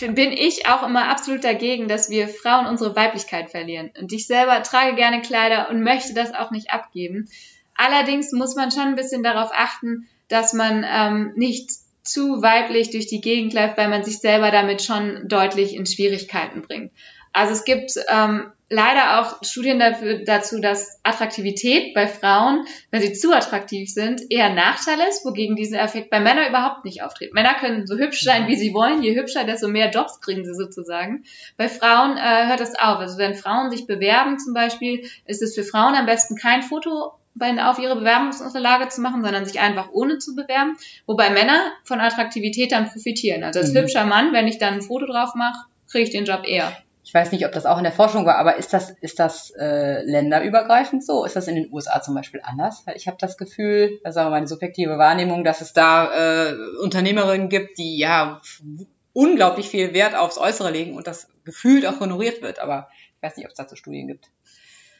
bin 0.00 0.32
ich 0.32 0.66
auch 0.66 0.86
immer 0.86 1.08
absolut 1.08 1.44
dagegen, 1.44 1.88
dass 1.88 2.10
wir 2.10 2.28
Frauen 2.28 2.66
unsere 2.66 2.96
Weiblichkeit 2.96 3.50
verlieren. 3.50 3.90
Und 4.00 4.12
ich 4.12 4.26
selber 4.26 4.62
trage 4.62 4.96
gerne 4.96 5.22
Kleider 5.22 5.68
und 5.70 5.82
möchte 5.82 6.14
das 6.14 6.34
auch 6.34 6.50
nicht 6.50 6.70
abgeben. 6.70 7.28
Allerdings 7.74 8.32
muss 8.32 8.56
man 8.56 8.70
schon 8.70 8.88
ein 8.88 8.96
bisschen 8.96 9.22
darauf 9.22 9.50
achten, 9.52 10.08
dass 10.28 10.52
man 10.52 10.84
ähm, 10.88 11.32
nicht 11.36 11.70
zu 12.02 12.42
weiblich 12.42 12.90
durch 12.90 13.06
die 13.06 13.20
Gegend 13.20 13.52
läuft, 13.52 13.76
weil 13.76 13.88
man 13.88 14.04
sich 14.04 14.18
selber 14.18 14.50
damit 14.50 14.82
schon 14.82 15.28
deutlich 15.28 15.74
in 15.74 15.86
Schwierigkeiten 15.86 16.62
bringt. 16.62 16.92
Also 17.32 17.52
es 17.52 17.64
gibt 17.64 17.92
ähm, 18.08 18.50
leider 18.70 19.20
auch 19.20 19.42
Studien 19.42 19.80
dafür, 19.80 20.24
dazu, 20.24 20.60
dass 20.60 21.00
Attraktivität 21.02 21.92
bei 21.92 22.06
Frauen, 22.06 22.66
wenn 22.90 23.02
sie 23.02 23.12
zu 23.12 23.32
attraktiv 23.32 23.92
sind, 23.92 24.22
eher 24.30 24.46
ein 24.46 24.54
Nachteil 24.54 24.98
ist, 25.08 25.24
wogegen 25.24 25.56
dieser 25.56 25.80
Effekt 25.80 26.08
bei 26.10 26.20
Männern 26.20 26.48
überhaupt 26.48 26.84
nicht 26.84 27.02
auftritt. 27.02 27.34
Männer 27.34 27.54
können 27.54 27.86
so 27.86 27.96
hübsch 27.98 28.22
sein, 28.22 28.46
wie 28.46 28.56
sie 28.56 28.72
wollen. 28.72 29.02
Je 29.02 29.16
hübscher, 29.16 29.44
desto 29.44 29.68
mehr 29.68 29.90
Jobs 29.90 30.20
kriegen 30.20 30.44
sie 30.44 30.54
sozusagen. 30.54 31.24
Bei 31.56 31.68
Frauen 31.68 32.16
äh, 32.16 32.46
hört 32.46 32.60
das 32.60 32.76
auf. 32.76 32.98
Also 32.98 33.18
wenn 33.18 33.34
Frauen 33.34 33.70
sich 33.70 33.86
bewerben 33.86 34.38
zum 34.38 34.54
Beispiel, 34.54 35.04
ist 35.26 35.42
es 35.42 35.54
für 35.54 35.64
Frauen 35.64 35.94
am 35.94 36.06
besten 36.06 36.36
kein 36.36 36.62
Foto 36.62 37.14
auf 37.40 37.78
ihre 37.78 37.96
Bewerbungsunterlage 37.96 38.88
zu 38.88 39.00
machen, 39.00 39.22
sondern 39.22 39.46
sich 39.46 39.60
einfach 39.60 39.90
ohne 39.92 40.18
zu 40.18 40.34
bewerben. 40.34 40.76
Wobei 41.06 41.30
Männer 41.30 41.72
von 41.84 42.00
Attraktivität 42.00 42.72
dann 42.72 42.90
profitieren. 42.90 43.44
Also 43.44 43.60
als 43.60 43.72
mhm. 43.72 43.78
hübscher 43.78 44.04
Mann, 44.04 44.32
wenn 44.32 44.46
ich 44.46 44.58
dann 44.58 44.74
ein 44.74 44.82
Foto 44.82 45.06
drauf 45.06 45.34
mache, 45.34 45.66
kriege 45.90 46.04
ich 46.04 46.10
den 46.10 46.24
Job 46.24 46.46
eher. 46.46 46.76
Ich 47.10 47.14
weiß 47.14 47.32
nicht, 47.32 47.44
ob 47.44 47.50
das 47.50 47.66
auch 47.66 47.76
in 47.76 47.82
der 47.82 47.92
Forschung 47.92 48.24
war, 48.24 48.36
aber 48.36 48.56
ist 48.56 48.72
das, 48.72 48.90
ist 49.00 49.18
das 49.18 49.50
äh, 49.58 50.00
länderübergreifend 50.04 51.04
so? 51.04 51.24
Ist 51.24 51.34
das 51.34 51.48
in 51.48 51.56
den 51.56 51.72
USA 51.72 52.00
zum 52.00 52.14
Beispiel 52.14 52.40
anders? 52.44 52.86
Weil 52.86 52.96
ich 52.96 53.08
habe 53.08 53.16
das 53.18 53.36
Gefühl, 53.36 53.98
das 54.04 54.14
ist 54.14 54.16
aber 54.16 54.30
meine 54.30 54.46
subjektive 54.46 54.96
Wahrnehmung, 54.96 55.42
dass 55.42 55.60
es 55.60 55.72
da 55.72 56.44
äh, 56.46 56.54
Unternehmerinnen 56.80 57.48
gibt, 57.48 57.78
die 57.78 57.98
ja 57.98 58.40
unglaublich 59.12 59.68
viel 59.68 59.92
Wert 59.92 60.14
aufs 60.14 60.38
Äußere 60.38 60.70
legen 60.70 60.94
und 60.94 61.08
das 61.08 61.26
gefühlt 61.44 61.84
auch 61.84 61.98
honoriert 61.98 62.42
wird. 62.42 62.60
Aber 62.60 62.88
ich 63.16 63.22
weiß 63.22 63.36
nicht, 63.38 63.46
ob 63.46 63.50
es 63.50 63.56
dazu 63.56 63.74
Studien 63.74 64.06
gibt. 64.06 64.30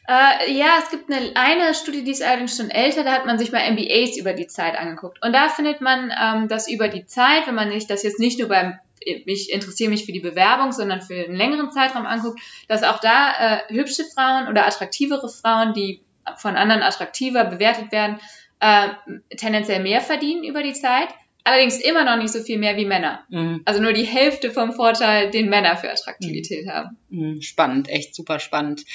Äh, 0.07 0.51
ja, 0.53 0.79
es 0.79 0.89
gibt 0.89 1.11
eine, 1.11 1.31
eine 1.35 1.73
Studie, 1.73 2.03
die 2.03 2.11
ist 2.11 2.23
allerdings 2.23 2.57
schon 2.57 2.69
älter, 2.69 3.03
da 3.03 3.11
hat 3.11 3.25
man 3.25 3.37
sich 3.37 3.51
mal 3.51 3.71
MBAs 3.71 4.17
über 4.17 4.33
die 4.33 4.47
Zeit 4.47 4.75
angeguckt. 4.75 5.23
Und 5.23 5.33
da 5.33 5.49
findet 5.49 5.81
man, 5.81 6.11
ähm, 6.19 6.47
dass 6.47 6.69
über 6.69 6.87
die 6.87 7.05
Zeit, 7.05 7.47
wenn 7.47 7.55
man 7.55 7.71
sich 7.71 7.87
das 7.87 8.03
jetzt 8.03 8.19
nicht 8.19 8.39
nur 8.39 8.49
beim 8.49 8.79
ich 9.03 9.51
interessiere 9.51 9.89
mich 9.89 10.05
für 10.05 10.11
die 10.11 10.19
Bewerbung, 10.19 10.71
sondern 10.71 11.01
für 11.01 11.25
einen 11.25 11.35
längeren 11.35 11.71
Zeitraum 11.71 12.05
anguckt, 12.05 12.39
dass 12.67 12.83
auch 12.83 12.99
da 12.99 13.63
äh, 13.67 13.73
hübsche 13.73 14.03
Frauen 14.05 14.47
oder 14.47 14.67
attraktivere 14.67 15.27
Frauen, 15.27 15.73
die 15.73 16.01
von 16.37 16.55
anderen 16.55 16.83
attraktiver 16.83 17.45
bewertet 17.45 17.91
werden, 17.91 18.19
äh, 18.59 18.89
tendenziell 19.35 19.81
mehr 19.81 20.01
verdienen 20.01 20.43
über 20.43 20.61
die 20.61 20.73
Zeit. 20.73 21.09
Allerdings 21.43 21.79
immer 21.81 22.03
noch 22.03 22.17
nicht 22.17 22.31
so 22.31 22.39
viel 22.39 22.59
mehr 22.59 22.77
wie 22.77 22.85
Männer. 22.85 23.23
Mhm. 23.29 23.61
Also 23.65 23.81
nur 23.81 23.93
die 23.93 24.03
Hälfte 24.03 24.51
vom 24.51 24.73
Vorteil, 24.73 25.31
den 25.31 25.49
Männer 25.49 25.75
für 25.75 25.89
Attraktivität 25.89 26.65
mhm. 26.65 26.69
haben. 26.69 26.97
Mhm. 27.09 27.41
Spannend, 27.41 27.89
echt 27.89 28.13
super 28.13 28.39
spannend. 28.39 28.85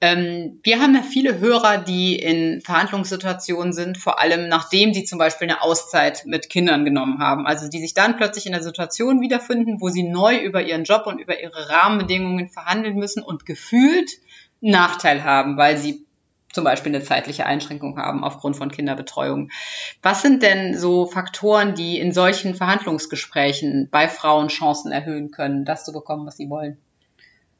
Ähm, 0.00 0.60
wir 0.62 0.80
haben 0.80 0.94
ja 0.94 1.02
viele 1.02 1.38
Hörer, 1.38 1.78
die 1.78 2.16
in 2.16 2.60
Verhandlungssituationen 2.60 3.72
sind, 3.72 3.96
vor 3.96 4.20
allem 4.20 4.48
nachdem 4.48 4.92
sie 4.92 5.04
zum 5.04 5.18
Beispiel 5.18 5.48
eine 5.48 5.62
Auszeit 5.62 6.24
mit 6.26 6.50
Kindern 6.50 6.84
genommen 6.84 7.18
haben. 7.18 7.46
Also 7.46 7.68
die 7.68 7.80
sich 7.80 7.94
dann 7.94 8.16
plötzlich 8.16 8.46
in 8.46 8.52
der 8.52 8.62
Situation 8.62 9.20
wiederfinden, 9.20 9.80
wo 9.80 9.88
sie 9.88 10.02
neu 10.02 10.36
über 10.36 10.62
ihren 10.62 10.84
Job 10.84 11.06
und 11.06 11.18
über 11.18 11.40
ihre 11.40 11.70
Rahmenbedingungen 11.70 12.48
verhandeln 12.48 12.96
müssen 12.96 13.22
und 13.22 13.46
gefühlt 13.46 14.10
Nachteil 14.60 15.24
haben, 15.24 15.56
weil 15.56 15.76
sie 15.76 16.05
zum 16.56 16.64
Beispiel 16.64 16.94
eine 16.94 17.04
zeitliche 17.04 17.44
Einschränkung 17.44 17.98
haben 17.98 18.24
aufgrund 18.24 18.56
von 18.56 18.72
Kinderbetreuung. 18.72 19.50
Was 20.02 20.22
sind 20.22 20.42
denn 20.42 20.76
so 20.76 21.06
Faktoren, 21.06 21.74
die 21.74 22.00
in 22.00 22.12
solchen 22.12 22.54
Verhandlungsgesprächen 22.54 23.88
bei 23.90 24.08
Frauen 24.08 24.48
Chancen 24.48 24.90
erhöhen 24.90 25.30
können, 25.30 25.66
das 25.66 25.84
zu 25.84 25.92
bekommen, 25.92 26.26
was 26.26 26.38
sie 26.38 26.48
wollen? 26.48 26.78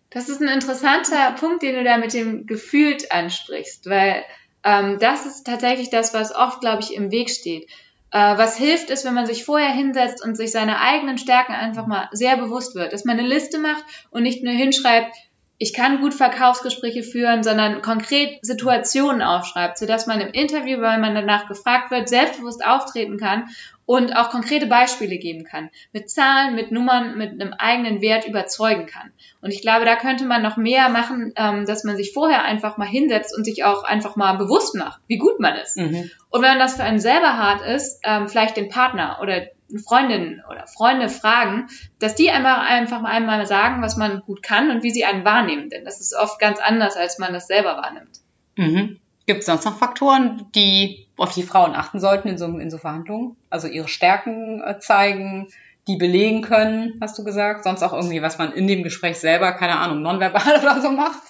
Das 0.09 0.31
ist 0.31 0.41
ein 0.41 0.49
interessanter 0.49 1.33
Punkt, 1.39 1.63
den 1.63 1.75
du 1.75 1.85
da 1.85 1.99
mit 1.99 2.15
dem 2.15 2.47
gefühlt 2.47 3.13
ansprichst, 3.13 3.91
weil 3.91 4.25
ähm, 4.65 4.99
das 4.99 5.27
ist 5.27 5.45
tatsächlich 5.45 5.91
das, 5.91 6.15
was 6.15 6.35
oft, 6.35 6.61
glaube 6.61 6.81
ich, 6.81 6.95
im 6.95 7.11
Weg 7.11 7.29
steht. 7.29 7.69
Äh, 8.13 8.39
was 8.39 8.57
hilft, 8.57 8.89
ist, 8.89 9.05
wenn 9.05 9.13
man 9.13 9.27
sich 9.27 9.45
vorher 9.45 9.73
hinsetzt 9.73 10.25
und 10.25 10.37
sich 10.37 10.53
seine 10.53 10.81
eigenen 10.81 11.19
Stärken 11.19 11.53
einfach 11.53 11.87
mal 11.87 12.09
sehr 12.13 12.39
bewusst 12.39 12.75
wird, 12.75 12.95
dass 12.95 13.05
man 13.05 13.19
eine 13.19 13.29
Liste 13.29 13.59
macht 13.59 13.85
und 14.11 14.23
nicht 14.23 14.43
nur 14.43 14.55
hinschreibt, 14.55 15.15
ich 15.59 15.73
kann 15.73 16.01
gut 16.01 16.13
Verkaufsgespräche 16.13 17.03
führen, 17.03 17.43
sondern 17.43 17.81
konkret 17.81 18.39
Situationen 18.43 19.23
aufschreibt, 19.23 19.79
sodass 19.79 20.07
man 20.07 20.21
im 20.21 20.33
Interview, 20.33 20.81
weil 20.81 21.01
man 21.01 21.15
danach 21.15 21.49
gefragt 21.49 21.91
wird, 21.91 22.09
selbstbewusst 22.09 22.65
auftreten 22.65 23.17
kann 23.17 23.49
und 23.87 24.15
auch 24.17 24.31
konkrete 24.31 24.67
Beispiele 24.67 25.17
geben 25.17 25.45
kann, 25.45 25.71
mit 25.93 26.11
Zahlen, 26.11 26.57
mit 26.57 26.73
Nummern, 26.73 27.17
mit 27.17 27.41
einem 27.41 27.55
eigenen 27.55 28.03
Wert 28.03 28.27
überzeugen 28.27 28.87
kann. 28.87 29.13
Und 29.41 29.51
ich 29.51 29.63
glaube, 29.63 29.85
da 29.85 29.97
könnte 29.97 30.27
man 30.27 30.43
noch 30.43 30.57
mehr 30.57 30.89
machen, 30.89 31.33
ähm, 31.37 31.65
dass 31.65 31.85
man 31.85 31.97
sich 31.97 32.13
vorher 32.13 32.45
einfach 32.45 32.77
mal 32.77 32.89
hinsetzt 32.89 33.35
und 33.35 33.45
sich 33.45 33.65
auch 33.65 33.85
einfach 33.85 34.17
mal 34.17 34.37
bewusst 34.37 34.75
macht, 34.75 35.01
wie 35.07 35.19
gut 35.19 35.41
man 35.41 35.55
ist. 35.55 35.77
Mhm. 35.77 36.11
Und 36.31 36.43
wenn 36.43 36.59
das 36.59 36.77
für 36.77 36.83
einen 36.83 36.99
selber 36.99 37.39
hart 37.39 37.63
ist, 37.63 38.01
ähm, 38.05 38.29
vielleicht 38.29 38.57
den 38.57 38.69
Partner 38.69 39.21
oder 39.23 39.47
Freundinnen 39.85 40.43
oder 40.51 40.67
Freunde 40.67 41.09
fragen, 41.09 41.69
dass 41.99 42.15
die 42.15 42.31
einfach, 42.31 42.59
einfach 42.59 43.03
einmal 43.03 43.47
sagen, 43.47 43.83
was 43.83 43.97
man 43.97 44.21
gut 44.21 44.43
kann 44.43 44.71
und 44.71 44.83
wie 44.83 44.91
sie 44.91 45.05
einen 45.05 45.25
wahrnehmen. 45.25 45.71
Denn 45.71 45.85
das 45.85 46.01
ist 46.01 46.15
oft 46.15 46.39
ganz 46.39 46.59
anders, 46.61 46.97
als 46.97 47.19
man 47.19 47.33
das 47.33 47.47
selber 47.47 47.77
wahrnimmt. 47.77 48.21
Mhm. 48.57 49.01
Gibt 49.27 49.41
es 49.41 49.47
sonst 49.47 49.65
noch 49.65 49.77
Faktoren, 49.77 50.47
die 50.55 51.09
auf 51.17 51.35
die 51.35 51.43
Frauen 51.43 51.75
achten 51.75 51.99
sollten 51.99 52.29
in 52.29 52.39
so, 52.39 52.47
in 52.47 52.71
so 52.71 52.79
Verhandlungen? 52.79 53.37
Also 53.51 53.67
ihre 53.67 53.89
Stärken 53.89 54.63
äh, 54.63 54.79
zeigen, 54.79 55.49
die 55.89 55.97
belegen 55.97 56.43
können, 56.43 56.99
hast 57.01 57.19
du 57.19 57.25
gesagt? 57.25 57.65
Sonst 57.65 57.83
auch 57.83 57.93
irgendwie, 57.93 58.23
was 58.23 58.39
man 58.39 58.53
in 58.53 58.67
dem 58.67 58.83
Gespräch 58.83 59.19
selber, 59.19 59.53
keine 59.53 59.79
Ahnung, 59.79 60.03
nonverbal 60.03 60.61
oder 60.63 60.81
so 60.81 60.91
macht? 60.91 61.23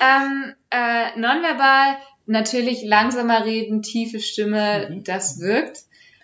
Ähm, 0.00 0.54
äh, 0.70 1.18
nonverbal, 1.18 1.96
natürlich 2.26 2.82
langsamer 2.82 3.44
reden, 3.44 3.82
tiefe 3.82 4.20
Stimme, 4.20 4.88
mhm. 4.90 5.04
das 5.04 5.40
wirkt. 5.40 5.80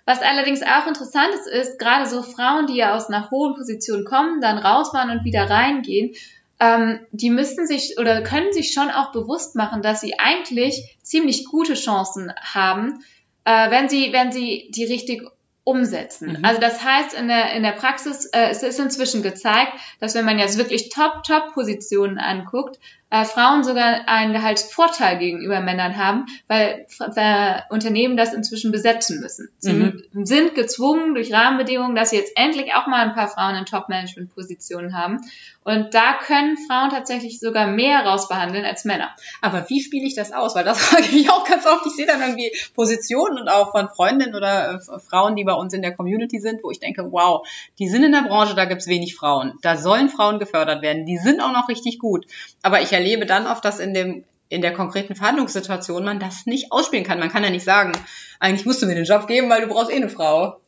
Was 0.07 0.23
allerdings 0.23 0.63
auch 0.63 0.87
interessant 0.87 1.35
ist, 1.35 1.49
ist, 1.49 1.79
gerade 1.81 2.07
so 2.07 2.23
Frauen, 2.23 2.69
die 2.69 2.77
ja 2.77 2.95
aus 2.95 3.09
einer 3.09 3.29
hohen 3.31 3.55
Position 3.57 4.05
kommen, 4.05 4.41
dann 4.41 4.57
rausfahren 4.57 5.11
und 5.11 5.25
wieder 5.25 5.51
reingehen, 5.51 6.15
ähm, 6.61 7.01
die 7.11 7.29
müssen 7.29 7.67
sich 7.67 7.99
oder 7.99 8.23
können 8.23 8.53
sich 8.53 8.73
schon 8.73 8.89
auch 8.89 9.11
bewusst 9.11 9.57
machen, 9.57 9.83
dass 9.83 10.01
sie 10.01 10.19
eigentlich 10.19 10.97
ziemlich 11.03 11.45
gute 11.45 11.75
Chancen 11.75 12.33
haben, 12.41 13.05
äh, 13.45 13.71
wenn 13.71 13.89
sie, 13.89 14.13
wenn 14.13 14.31
sie 14.31 14.71
die 14.71 14.85
richtig 14.85 15.29
umsetzen. 15.67 16.39
Mhm. 16.39 16.45
Also 16.45 16.61
das 16.61 16.85
heißt, 16.85 17.13
in 17.13 17.27
der, 17.27 17.53
in 17.55 17.65
der 17.65 17.73
Praxis, 17.73 18.27
äh, 18.27 18.51
es 18.51 18.63
ist 18.63 18.79
inzwischen 18.79 19.25
gezeigt, 19.25 19.73
dass 19.99 20.15
wenn 20.15 20.25
man 20.25 20.39
jetzt 20.39 20.59
wirklich 20.59 20.91
Top-Top-Positionen 20.91 22.19
anguckt, 22.19 22.79
äh, 23.11 23.25
Frauen 23.25 23.65
sogar 23.65 24.09
einen 24.09 24.33
Gehaltsvorteil 24.33 25.19
gegenüber 25.19 25.59
Männern 25.61 25.97
haben, 25.97 26.27
weil 26.47 26.87
äh, 27.17 27.63
Unternehmen 27.69 28.17
das 28.17 28.33
inzwischen 28.33 28.71
besetzen 28.71 29.21
müssen. 29.21 29.49
Sie 29.59 29.73
mhm. 29.73 30.25
sind 30.25 30.55
gezwungen 30.55 31.15
durch 31.15 31.33
Rahmenbedingungen, 31.33 31.97
dass 31.97 32.11
sie 32.11 32.17
jetzt 32.17 32.37
endlich 32.37 32.75
auch 32.75 32.87
mal 32.87 33.05
ein 33.05 33.15
paar 33.15 33.29
Frauen 33.29 33.57
in 33.57 33.65
Top-Management-Positionen 33.65 34.97
haben. 34.97 35.19
Und 35.67 35.95
da 35.95 36.15
können 36.25 36.57
Frauen 36.69 36.91
tatsächlich 36.91 37.41
sogar 37.41 37.67
mehr 37.67 38.07
rausbehandeln 38.07 38.65
als 38.65 38.85
Männer. 38.85 39.11
Aber 39.41 39.69
wie 39.69 39.83
spiele 39.83 40.07
ich 40.07 40.15
das 40.15 40.31
aus? 40.31 40.55
Weil 40.55 40.63
das 40.63 40.81
frage 40.81 41.03
ich 41.03 41.13
mich 41.13 41.29
auch 41.29 41.45
ganz 41.45 41.67
oft. 41.67 41.85
Ich 41.87 41.97
sehe 41.97 42.07
dann 42.07 42.21
irgendwie 42.21 42.57
Positionen 42.77 43.37
und 43.41 43.49
auch 43.49 43.73
von 43.73 43.89
Freundinnen 43.89 44.37
oder 44.37 44.75
äh, 44.75 45.01
Frauen, 45.01 45.35
die 45.35 45.43
bei 45.43 45.55
uns 45.55 45.75
in 45.75 45.83
der 45.83 45.93
Community 45.93 46.39
sind, 46.39 46.63
wo 46.63 46.71
ich 46.71 46.79
denke, 46.79 47.11
wow, 47.11 47.45
die 47.81 47.89
sind 47.89 48.05
in 48.05 48.13
der 48.13 48.23
Branche, 48.23 48.55
da 48.55 48.65
gibt's 48.65 48.87
wenig 48.87 49.17
Frauen. 49.17 49.59
Da 49.63 49.77
sollen 49.77 50.09
Frauen 50.09 50.39
gefördert 50.39 50.83
werden. 50.83 51.05
Die 51.05 51.19
sind 51.19 51.41
auch 51.41 51.53
noch 51.53 51.69
richtig 51.69 51.99
gut. 51.99 52.27
Aber 52.63 52.81
ich 52.81 52.93
erlebe 52.93 53.27
dann 53.27 53.49
oft, 53.49 53.65
dass 53.65 53.81
in 53.81 53.93
dem 53.93 54.25
in 54.49 54.63
der 54.63 54.73
konkreten 54.73 55.17
Verhandlungssituation 55.17 56.05
man 56.05 56.21
das 56.21 56.47
nicht 56.47 56.71
ausspielen 56.71 57.05
kann. 57.05 57.19
Man 57.19 57.31
kann 57.31 57.43
ja 57.43 57.51
nicht 57.51 57.65
sagen, 57.65 57.91
eigentlich 58.39 58.67
musst 58.67 58.81
du 58.83 58.87
mir 58.87 58.95
den 58.95 59.05
Job 59.05 59.27
geben, 59.27 59.51
weil 59.51 59.63
du 59.63 59.67
brauchst 59.67 59.91
eh 59.91 59.97
eine 59.97 60.09
Frau. 60.09 60.61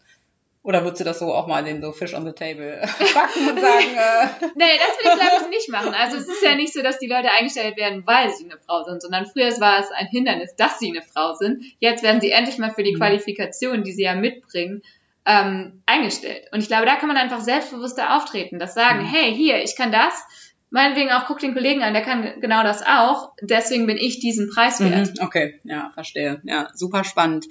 Oder 0.69 0.85
würdest 0.85 1.01
du 1.01 1.05
das 1.05 1.19
so 1.19 1.33
auch 1.33 1.47
mal 1.47 1.65
den 1.65 1.81
so 1.81 1.93
Fish 1.93 2.13
on 2.13 2.27
the 2.27 2.33
Table 2.33 2.79
backen 3.15 3.49
und 3.49 3.59
sagen? 3.59 3.97
Äh 3.97 4.27
nee, 4.55 4.77
das 4.77 4.99
will 4.99 5.13
ich 5.13 5.19
glaube 5.19 5.45
ich 5.45 5.49
nicht 5.49 5.69
machen. 5.71 5.95
Also 5.95 6.19
es 6.19 6.29
ist 6.29 6.43
ja 6.43 6.57
nicht 6.57 6.75
so, 6.75 6.83
dass 6.83 6.99
die 6.99 7.07
Leute 7.07 7.31
eingestellt 7.31 7.79
werden, 7.79 8.03
weil 8.05 8.29
sie 8.35 8.45
eine 8.45 8.59
Frau 8.59 8.85
sind, 8.85 9.01
sondern 9.01 9.25
früher 9.25 9.49
war 9.61 9.81
es 9.81 9.91
ein 9.93 10.09
Hindernis, 10.09 10.57
dass 10.57 10.79
sie 10.79 10.91
eine 10.91 11.01
Frau 11.01 11.33
sind. 11.33 11.65
Jetzt 11.79 12.03
werden 12.03 12.21
sie 12.21 12.33
endlich 12.33 12.59
mal 12.59 12.71
für 12.71 12.83
die 12.83 12.93
mhm. 12.93 12.99
Qualifikation, 12.99 13.83
die 13.83 13.93
sie 13.93 14.03
ja 14.03 14.15
mitbringen, 14.15 14.83
ähm, 15.25 15.83
eingestellt. 15.87 16.49
Und 16.53 16.61
ich 16.61 16.69
glaube, 16.69 16.85
da 16.85 16.97
kann 16.97 17.09
man 17.09 17.17
einfach 17.17 17.41
selbstbewusster 17.41 18.15
auftreten, 18.15 18.59
das 18.59 18.75
sagen, 18.75 19.05
mhm. 19.05 19.07
hey, 19.07 19.35
hier, 19.35 19.63
ich 19.63 19.75
kann 19.75 19.91
das, 19.91 20.23
meinetwegen 20.69 21.11
auch, 21.13 21.25
guck 21.25 21.39
den 21.39 21.55
Kollegen 21.55 21.83
an, 21.83 21.95
der 21.95 22.03
kann 22.03 22.43
genau 22.43 22.63
das 22.63 22.83
auch. 22.83 23.33
Deswegen 23.41 23.87
bin 23.87 23.97
ich 23.97 24.21
diesen 24.21 24.51
Preis 24.51 24.81
wert. 24.81 25.15
Mhm, 25.19 25.25
okay, 25.25 25.61
ja, 25.65 25.93
verstehe. 25.95 26.43
Ja, 26.45 26.69
super 26.75 27.05
spannend. 27.05 27.47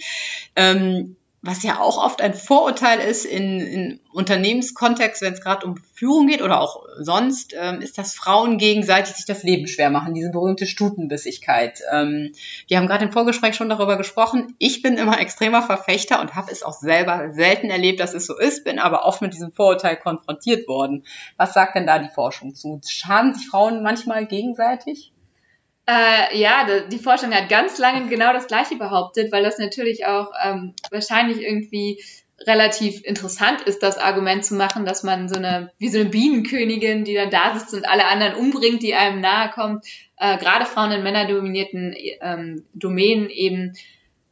Ähm, 0.55 1.15
was 1.47 1.63
ja 1.63 1.79
auch 1.79 1.97
oft 1.97 2.21
ein 2.21 2.33
Vorurteil 2.33 2.99
ist 2.99 3.23
in, 3.23 3.61
in 3.61 3.99
Unternehmenskontext, 4.11 5.21
wenn 5.21 5.31
es 5.31 5.39
gerade 5.39 5.65
um 5.65 5.77
Führung 5.93 6.27
geht 6.27 6.41
oder 6.41 6.59
auch 6.59 6.83
sonst, 6.99 7.55
ähm, 7.57 7.79
ist, 7.79 7.97
dass 7.97 8.13
Frauen 8.13 8.57
gegenseitig 8.57 9.15
sich 9.15 9.25
das 9.25 9.43
Leben 9.43 9.65
schwer 9.65 9.89
machen, 9.89 10.13
diese 10.13 10.29
berühmte 10.29 10.65
Stutenbissigkeit. 10.65 11.79
Ähm, 11.89 12.33
wir 12.67 12.77
haben 12.77 12.87
gerade 12.87 13.05
im 13.05 13.13
Vorgespräch 13.13 13.55
schon 13.55 13.69
darüber 13.69 13.97
gesprochen. 13.97 14.55
Ich 14.57 14.81
bin 14.81 14.97
immer 14.97 15.21
extremer 15.21 15.61
Verfechter 15.61 16.19
und 16.19 16.35
habe 16.35 16.51
es 16.51 16.63
auch 16.63 16.73
selber 16.73 17.31
selten 17.31 17.69
erlebt, 17.69 18.01
dass 18.01 18.13
es 18.13 18.25
so 18.25 18.37
ist, 18.37 18.65
bin 18.65 18.77
aber 18.77 19.05
oft 19.05 19.21
mit 19.21 19.33
diesem 19.33 19.53
Vorurteil 19.53 19.95
konfrontiert 19.95 20.67
worden. 20.67 21.05
Was 21.37 21.53
sagt 21.53 21.75
denn 21.75 21.87
da 21.87 21.97
die 21.97 22.13
Forschung 22.13 22.55
zu? 22.55 22.81
Schaden 22.85 23.33
sich 23.33 23.47
Frauen 23.47 23.83
manchmal 23.83 24.25
gegenseitig? 24.25 25.13
Äh, 25.89 26.37
ja, 26.37 26.67
die 26.91 26.99
Forschung 26.99 27.33
hat 27.33 27.47
ganz 27.47 27.77
lange 27.77 28.09
genau 28.09 28.33
das 28.33 28.47
Gleiche 28.47 28.75
behauptet, 28.75 29.31
weil 29.31 29.43
das 29.43 29.57
natürlich 29.57 30.05
auch 30.05 30.31
ähm, 30.43 30.73
wahrscheinlich 30.91 31.41
irgendwie 31.41 32.03
relativ 32.45 33.03
interessant 33.05 33.61
ist, 33.61 33.81
das 33.81 33.97
Argument 33.97 34.43
zu 34.43 34.55
machen, 34.55 34.85
dass 34.85 35.03
man 35.03 35.29
so 35.29 35.35
eine, 35.35 35.71
wie 35.79 35.87
so 35.87 35.99
eine 35.99 36.09
Bienenkönigin, 36.09 37.05
die 37.05 37.15
dann 37.15 37.29
da 37.29 37.57
sitzt 37.57 37.73
und 37.73 37.87
alle 37.87 38.05
anderen 38.05 38.35
umbringt, 38.35 38.83
die 38.83 38.95
einem 38.95 39.21
nahe 39.21 39.49
kommt, 39.49 39.85
äh, 40.17 40.37
gerade 40.37 40.65
Frauen 40.65 40.91
in 40.91 41.03
männerdominierten 41.03 41.95
ähm, 42.21 42.65
Domänen 42.73 43.29
eben 43.29 43.73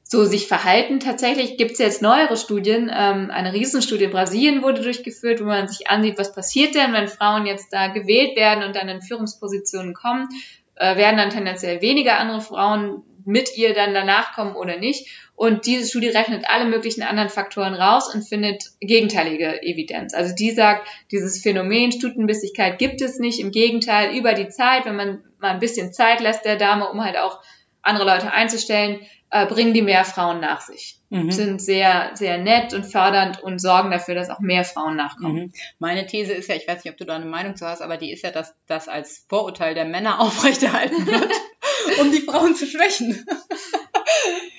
so 0.03 0.25
sich 0.25 0.47
verhalten. 0.47 1.00
Tatsächlich 1.00 1.57
gibt 1.57 1.71
es 1.71 1.77
jetzt 1.79 2.01
neuere 2.01 2.35
Studien. 2.35 2.91
Ähm, 2.93 3.31
eine 3.31 3.53
Riesenstudie 3.53 4.03
in 4.03 4.12
Brasilien 4.12 4.62
wurde 4.62 4.81
durchgeführt, 4.81 5.39
wo 5.39 5.45
man 5.45 5.69
sich 5.69 5.89
ansieht, 5.89 6.19
was 6.19 6.35
passiert 6.35 6.75
denn, 6.75 6.91
wenn 6.91 7.07
Frauen 7.07 7.45
jetzt 7.45 7.71
da 7.71 7.88
gewählt 7.88 8.35
werden 8.35 8.63
und 8.65 8.75
dann 8.75 8.89
in 8.89 9.01
Führungspositionen 9.01 9.93
kommen 9.93 10.27
äh, 10.75 10.96
werden 10.96 11.17
dann 11.17 11.29
tendenziell 11.29 11.82
weniger 11.82 12.17
andere 12.17 12.41
Frauen 12.41 13.03
mit 13.25 13.58
ihr 13.58 13.74
dann 13.74 13.94
danach 13.94 14.34
kommen 14.34 14.55
oder 14.55 14.77
nicht. 14.77 15.10
Und 15.36 15.65
diese 15.65 15.89
Studie 15.89 16.10
rechnet 16.10 16.46
alle 16.48 16.65
möglichen 16.65 17.03
anderen 17.03 17.29
Faktoren 17.29 17.74
raus 17.74 18.13
und 18.13 18.22
findet 18.22 18.63
gegenteilige 18.79 19.62
Evidenz. 19.63 20.13
Also 20.13 20.34
die 20.34 20.51
sagt, 20.51 20.88
dieses 21.12 21.41
Phänomen 21.41 21.91
Stutenbissigkeit 21.91 22.79
gibt 22.79 23.01
es 23.01 23.20
nicht. 23.20 23.39
Im 23.39 23.51
Gegenteil, 23.51 24.15
über 24.15 24.34
die 24.34 24.48
Zeit, 24.48 24.86
wenn 24.86 24.96
man 24.96 25.24
mal 25.39 25.51
ein 25.51 25.60
bisschen 25.60 25.91
Zeit 25.91 26.22
lässt 26.22 26.46
der 26.46 26.55
Dame, 26.55 26.89
um 26.89 27.03
halt 27.03 27.17
auch 27.17 27.41
andere 27.86 28.06
Leute 28.06 28.32
einzustellen, 28.32 29.01
äh, 29.32 29.46
bringen 29.48 29.74
die 29.74 29.82
mehr 29.82 30.06
Frauen 30.06 30.39
nach 30.39 30.62
sich. 30.62 31.00
Mhm. 31.10 31.32
Sind 31.32 31.62
sehr, 31.62 32.12
sehr 32.13 32.38
nett 32.38 32.74
und 32.74 32.84
fördernd 32.84 33.42
und 33.42 33.60
sorgen 33.60 33.92
dafür, 33.92 34.15
dass 34.15 34.30
auch 34.30 34.39
mehr 34.39 34.63
Frauen 34.63 34.96
nachkommen. 34.96 35.36
Mhm. 35.36 35.54
Meine 35.80 36.06
These 36.06 36.34
ist 36.34 36.50
ja, 36.50 36.56
ich 36.56 36.68
weiß 36.68 36.84
nicht, 36.84 36.92
ob 36.92 36.98
du 36.98 37.06
da 37.06 37.15
eine 37.15 37.25
Meinung 37.25 37.56
zu 37.56 37.68
hast, 37.68 37.82
aber 37.82 37.98
die 37.98 38.12
ist 38.12 38.24
ja, 38.24 38.32
dass 38.32 38.56
das 38.68 38.88
als 38.88 39.25
Vorurteil 39.27 39.75
der 39.75 39.86
Männer 39.86 40.20
aufrechterhalten 40.22 41.06
wird, 41.06 41.32
um 42.00 42.12
die 42.12 42.22
Frauen 42.22 42.56
zu 42.56 42.65
schwächen. 42.65 43.25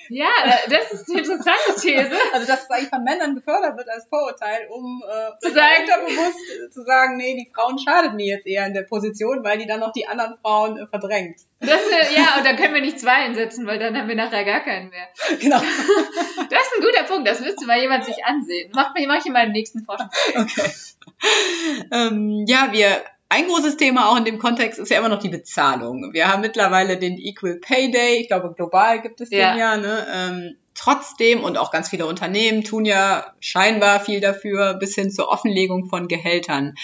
Ja, 0.09 0.29
das 0.69 0.91
ist 0.91 1.09
eine 1.09 1.19
interessante 1.19 1.75
These. 1.81 2.11
Also, 2.33 2.47
dass 2.47 2.63
es 2.63 2.69
eigentlich 2.69 2.89
von 2.89 3.03
Männern 3.03 3.35
gefördert 3.35 3.77
wird 3.77 3.89
als 3.89 4.07
Vorurteil, 4.07 4.67
um 4.69 5.03
äh, 5.05 5.39
zu 5.45 5.53
sagen, 5.53 5.81
unterbewusst 5.81 6.73
zu 6.73 6.83
sagen, 6.83 7.17
nee, 7.17 7.35
die 7.35 7.51
Frauen 7.53 7.77
schadet 7.77 8.13
mir 8.13 8.25
jetzt 8.25 8.47
eher 8.47 8.65
in 8.65 8.73
der 8.73 8.83
Position, 8.83 9.43
weil 9.43 9.57
die 9.57 9.67
dann 9.67 9.79
noch 9.79 9.91
die 9.91 10.07
anderen 10.07 10.37
Frauen 10.41 10.77
äh, 10.77 10.87
verdrängt. 10.87 11.41
Das, 11.59 11.69
äh, 11.69 12.15
ja, 12.15 12.37
und 12.37 12.45
dann 12.45 12.55
können 12.55 12.73
wir 12.73 12.81
nicht 12.81 12.99
zwei 12.99 13.13
einsetzen, 13.13 13.67
weil 13.67 13.79
dann 13.79 13.97
haben 13.97 14.07
wir 14.07 14.15
nachher 14.15 14.45
gar 14.45 14.61
keinen 14.61 14.89
mehr. 14.89 15.07
Genau. 15.39 15.61
Das 16.49 16.61
ist 16.61 16.73
ein 16.77 16.83
guter 16.83 17.03
Punkt, 17.03 17.27
das 17.27 17.41
müsste 17.41 17.65
mal 17.65 17.79
jemand 17.79 18.05
sich 18.05 18.23
ansehen. 18.23 18.71
Mach, 18.73 18.93
mach 19.07 19.25
ich 19.25 19.31
mal 19.31 19.47
im 19.47 19.51
nächsten 19.51 19.83
Forschung. 19.83 20.09
Okay. 20.29 20.71
Ähm, 21.91 22.45
ja, 22.47 22.69
wir 22.71 23.01
ein 23.29 23.47
großes 23.47 23.77
Thema 23.77 24.09
auch 24.09 24.17
in 24.17 24.25
dem 24.25 24.39
Kontext 24.39 24.79
ist 24.79 24.89
ja 24.89 24.99
immer 24.99 25.09
noch 25.09 25.21
die 25.21 25.29
Bezahlung. 25.29 26.13
Wir 26.13 26.31
haben 26.31 26.41
mittlerweile 26.41 26.97
den 26.97 27.17
Equal 27.17 27.55
Pay 27.55 27.91
Day, 27.91 28.21
ich 28.21 28.27
glaube 28.27 28.53
global 28.55 29.01
gibt 29.01 29.21
es 29.21 29.29
ja. 29.29 29.51
den 29.51 29.59
ja. 29.59 29.77
Ne? 29.77 30.07
Ähm, 30.13 30.55
trotzdem 30.75 31.43
und 31.43 31.57
auch 31.57 31.71
ganz 31.71 31.89
viele 31.89 32.05
Unternehmen 32.05 32.63
tun 32.63 32.85
ja 32.85 33.33
scheinbar 33.39 33.99
viel 33.99 34.21
dafür, 34.21 34.75
bis 34.75 34.95
hin 34.95 35.11
zur 35.11 35.27
Offenlegung 35.29 35.87
von 35.87 36.07
Gehältern. 36.07 36.75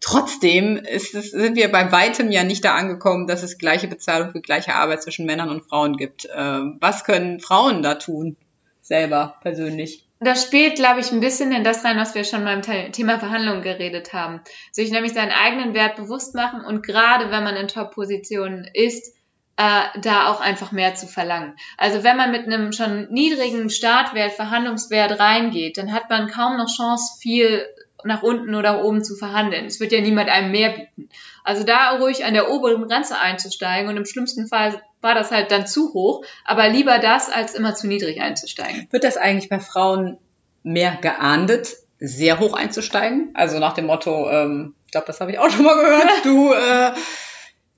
Trotzdem 0.00 0.76
ist 0.76 1.14
es, 1.14 1.30
sind 1.30 1.56
wir 1.56 1.70
bei 1.70 1.92
weitem 1.92 2.30
ja 2.30 2.42
nicht 2.42 2.64
da 2.64 2.74
angekommen, 2.74 3.26
dass 3.26 3.42
es 3.42 3.58
gleiche 3.58 3.86
Bezahlung 3.86 4.32
für 4.32 4.40
gleiche 4.40 4.74
Arbeit 4.74 5.02
zwischen 5.02 5.26
Männern 5.26 5.50
und 5.50 5.66
Frauen 5.66 5.96
gibt. 5.96 6.26
Ähm, 6.34 6.78
was 6.80 7.04
können 7.04 7.40
Frauen 7.40 7.82
da 7.82 7.96
tun, 7.96 8.36
selber 8.80 9.36
persönlich? 9.42 10.06
Das 10.20 10.44
spielt, 10.44 10.76
glaube 10.76 11.00
ich, 11.00 11.10
ein 11.12 11.20
bisschen 11.20 11.50
in 11.50 11.64
das 11.64 11.84
rein, 11.84 11.96
was 11.96 12.14
wir 12.14 12.24
schon 12.24 12.44
beim 12.44 12.60
Thema 12.62 13.18
Verhandlungen 13.18 13.62
geredet 13.62 14.12
haben. 14.12 14.42
Sich 14.70 14.90
nämlich 14.90 15.14
seinen 15.14 15.32
eigenen 15.32 15.72
Wert 15.72 15.96
bewusst 15.96 16.34
machen 16.34 16.60
und 16.60 16.82
gerade 16.86 17.30
wenn 17.30 17.42
man 17.42 17.56
in 17.56 17.68
Top-Positionen 17.68 18.68
ist, 18.74 19.16
äh, 19.56 19.98
da 20.00 20.28
auch 20.28 20.40
einfach 20.40 20.72
mehr 20.72 20.94
zu 20.94 21.06
verlangen. 21.06 21.56
Also 21.78 22.04
wenn 22.04 22.18
man 22.18 22.32
mit 22.32 22.46
einem 22.46 22.72
schon 22.72 23.08
niedrigen 23.10 23.70
Startwert, 23.70 24.32
Verhandlungswert 24.32 25.18
reingeht, 25.18 25.78
dann 25.78 25.92
hat 25.92 26.10
man 26.10 26.28
kaum 26.28 26.58
noch 26.58 26.68
Chance, 26.68 27.18
viel 27.20 27.66
nach 28.04 28.22
unten 28.22 28.54
oder 28.54 28.84
oben 28.84 29.04
zu 29.04 29.16
verhandeln. 29.16 29.66
Es 29.66 29.80
wird 29.80 29.92
ja 29.92 30.00
niemand 30.00 30.28
einem 30.28 30.50
mehr 30.52 30.70
bieten. 30.70 31.08
Also 31.44 31.64
da 31.64 31.96
ruhig 31.98 32.24
an 32.24 32.34
der 32.34 32.50
oberen 32.50 32.86
Grenze 32.88 33.18
einzusteigen 33.18 33.88
und 33.88 33.96
im 33.96 34.06
schlimmsten 34.06 34.46
Fall 34.46 34.80
war 35.00 35.14
das 35.14 35.30
halt 35.30 35.50
dann 35.50 35.66
zu 35.66 35.94
hoch, 35.94 36.24
aber 36.44 36.68
lieber 36.68 36.98
das, 36.98 37.30
als 37.30 37.54
immer 37.54 37.74
zu 37.74 37.86
niedrig 37.86 38.20
einzusteigen. 38.20 38.88
Wird 38.90 39.04
das 39.04 39.16
eigentlich 39.16 39.48
bei 39.48 39.60
Frauen 39.60 40.18
mehr 40.62 40.98
geahndet, 41.00 41.76
sehr 41.98 42.38
hoch 42.38 42.54
einzusteigen? 42.54 43.30
Also 43.34 43.58
nach 43.58 43.74
dem 43.74 43.86
Motto, 43.86 44.28
ähm, 44.30 44.74
ich 44.86 44.92
glaube, 44.92 45.06
das 45.06 45.20
habe 45.20 45.32
ich 45.32 45.38
auch 45.38 45.50
schon 45.50 45.64
mal 45.64 45.76
gehört, 45.76 46.10
du, 46.24 46.52
äh, 46.52 46.92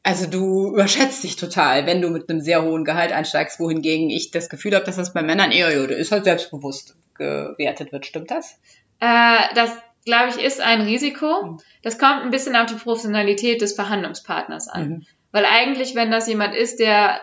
also 0.02 0.26
du 0.26 0.72
überschätzt 0.72 1.22
dich 1.22 1.36
total, 1.36 1.86
wenn 1.86 2.02
du 2.02 2.10
mit 2.10 2.28
einem 2.28 2.40
sehr 2.40 2.62
hohen 2.62 2.84
Gehalt 2.84 3.12
einsteigst, 3.12 3.60
wohingegen 3.60 4.10
ich 4.10 4.30
das 4.30 4.48
Gefühl 4.48 4.74
habe, 4.74 4.84
dass 4.84 4.96
das 4.96 5.12
bei 5.12 5.22
Männern 5.22 5.52
eher, 5.52 5.72
ja, 5.72 5.84
ist 5.84 6.10
halt 6.10 6.24
selbstbewusst 6.24 6.96
gewertet 7.14 7.92
wird. 7.92 8.06
Stimmt 8.06 8.30
das? 8.30 8.58
Äh, 9.00 9.54
das 9.54 9.70
glaube 10.04 10.30
ich, 10.30 10.44
ist 10.44 10.60
ein 10.60 10.82
Risiko. 10.82 11.42
Mhm. 11.42 11.60
Das 11.82 11.98
kommt 11.98 12.22
ein 12.22 12.30
bisschen 12.30 12.56
auf 12.56 12.66
die 12.66 12.74
Professionalität 12.74 13.60
des 13.60 13.74
Verhandlungspartners 13.74 14.68
an. 14.68 14.88
Mhm. 14.88 15.06
Weil 15.32 15.46
eigentlich, 15.46 15.94
wenn 15.94 16.10
das 16.10 16.28
jemand 16.28 16.54
ist, 16.54 16.78
der 16.78 17.22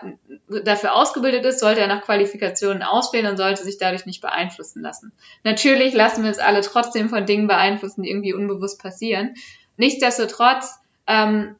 dafür 0.64 0.96
ausgebildet 0.96 1.44
ist, 1.44 1.60
sollte 1.60 1.80
er 1.80 1.86
nach 1.86 2.02
Qualifikationen 2.02 2.82
auswählen 2.82 3.26
und 3.26 3.36
sollte 3.36 3.62
sich 3.62 3.78
dadurch 3.78 4.04
nicht 4.04 4.20
beeinflussen 4.20 4.82
lassen. 4.82 5.12
Natürlich 5.44 5.94
lassen 5.94 6.24
wir 6.24 6.28
uns 6.28 6.40
alle 6.40 6.60
trotzdem 6.62 7.08
von 7.08 7.24
Dingen 7.24 7.46
beeinflussen, 7.46 8.02
die 8.02 8.10
irgendwie 8.10 8.34
unbewusst 8.34 8.82
passieren. 8.82 9.34
Nichtsdestotrotz 9.76 10.80
ähm, 11.06 11.54